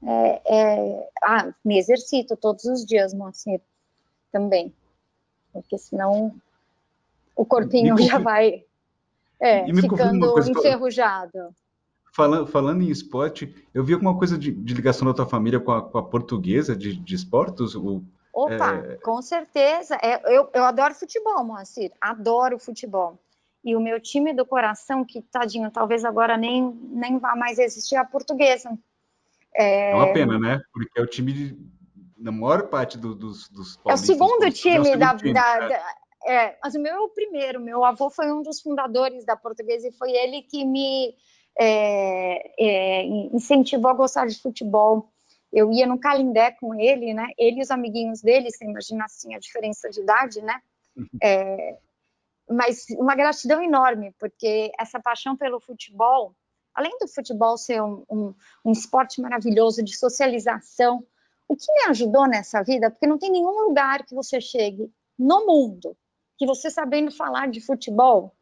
[0.06, 3.60] é, é, ah, me exercito todos os dias, Moacir,
[4.30, 4.72] também.
[5.52, 6.32] Porque senão
[7.34, 8.64] o corpinho já vai
[9.40, 11.52] é, ficando enferrujado.
[12.16, 15.70] Falando, falando em esporte, eu vi alguma coisa de, de ligação da tua família com
[15.70, 17.74] a, com a portuguesa de, de esportes?
[17.74, 18.02] O,
[18.32, 18.96] Opa, é...
[18.96, 19.98] com certeza.
[20.02, 21.92] É, eu, eu adoro futebol, Moacir.
[22.00, 23.18] Adoro futebol.
[23.62, 27.96] E o meu time do coração, que tadinho, talvez agora nem, nem vá mais existir,
[27.96, 28.70] é a portuguesa.
[29.54, 29.90] É...
[29.90, 30.62] é uma pena, né?
[30.72, 31.58] Porque é o time de,
[32.16, 35.64] na maior parte do, dos, dos É o segundo time, é o da, time, da,
[35.64, 35.68] é.
[35.68, 35.94] da
[36.26, 37.60] é, mas o meu é o primeiro.
[37.60, 41.14] Meu avô foi um dos fundadores da portuguesa e foi ele que me
[41.58, 45.10] é, é, incentivou a gostar de futebol.
[45.52, 47.28] Eu ia no Calindé com ele, né?
[47.38, 50.60] Ele e os amiguinhos dele, você imagina assim a diferença de idade, né?
[50.96, 51.06] Uhum.
[51.22, 51.78] É,
[52.48, 56.34] mas uma gratidão enorme, porque essa paixão pelo futebol,
[56.74, 58.34] além do futebol ser um, um,
[58.64, 61.04] um esporte maravilhoso de socialização,
[61.48, 65.46] o que me ajudou nessa vida, porque não tem nenhum lugar que você chegue no
[65.46, 65.96] mundo
[66.36, 68.35] que você sabendo falar de futebol,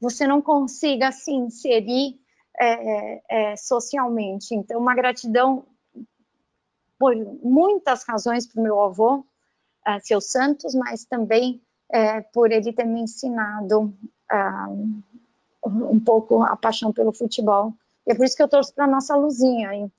[0.00, 2.18] você não consiga se inserir
[2.58, 4.54] é, é, socialmente.
[4.54, 5.64] Então, uma gratidão
[6.98, 9.24] por muitas razões para o meu avô,
[9.86, 13.94] é, seu Santos, mas também é, por ele ter me ensinado
[15.64, 17.74] um pouco a paixão pelo futebol.
[18.06, 19.74] E é por isso que eu torço para a nossa luzinha.
[19.74, 19.92] Hein?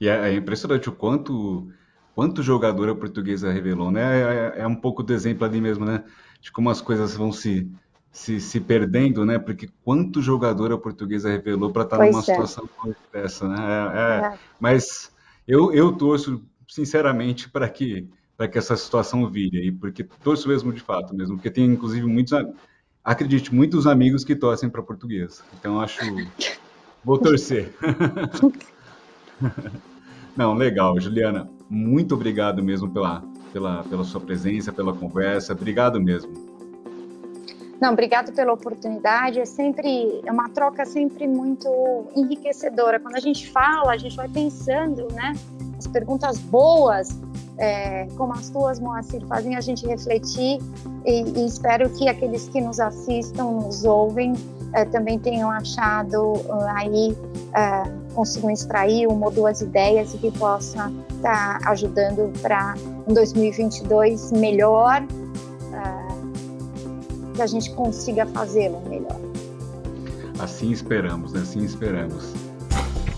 [0.00, 1.70] E é, é impressionante o quanto
[2.14, 4.00] quanto jogadora portuguesa revelou, né?
[4.00, 6.02] É, é, é, um pouco do exemplo ali mesmo, né?
[6.40, 7.70] De como as coisas vão se
[8.16, 9.38] se, se perdendo, né?
[9.38, 12.22] Porque quanto jogadora portuguesa revelou para estar tá numa é.
[12.22, 13.58] situação como essa, né?
[13.58, 15.12] É, é, é, mas
[15.46, 20.72] eu, eu torço sinceramente para que para que essa situação vire aí, porque torço mesmo
[20.72, 22.32] de fato mesmo, porque tem inclusive muitos,
[23.02, 25.42] acredite, muitos amigos que torcem para português.
[25.58, 26.00] Então acho
[27.04, 27.74] vou torcer.
[30.36, 31.48] Não, legal, Juliana.
[31.68, 35.54] Muito obrigado mesmo pela, pela, pela sua presença, pela conversa.
[35.54, 36.55] Obrigado mesmo.
[37.80, 39.40] Não, obrigado pela oportunidade.
[39.40, 41.68] É sempre é uma troca sempre muito
[42.14, 42.98] enriquecedora.
[42.98, 45.34] Quando a gente fala, a gente vai pensando, né?
[45.78, 47.08] As perguntas boas,
[47.58, 50.58] é, como as tuas, Moacir, fazem a gente refletir
[51.04, 54.32] e, e, espero que aqueles que nos assistam, nos ouvem,
[54.72, 60.30] é, também tenham achado uh, aí, uh, consigam extrair uma ou duas ideias e que
[60.38, 62.74] possa estar tá ajudando para
[63.06, 65.02] um 2022 melhor
[67.36, 69.20] que a gente consiga fazê-lo melhor.
[70.38, 71.40] Assim esperamos, né?
[71.40, 72.34] assim esperamos.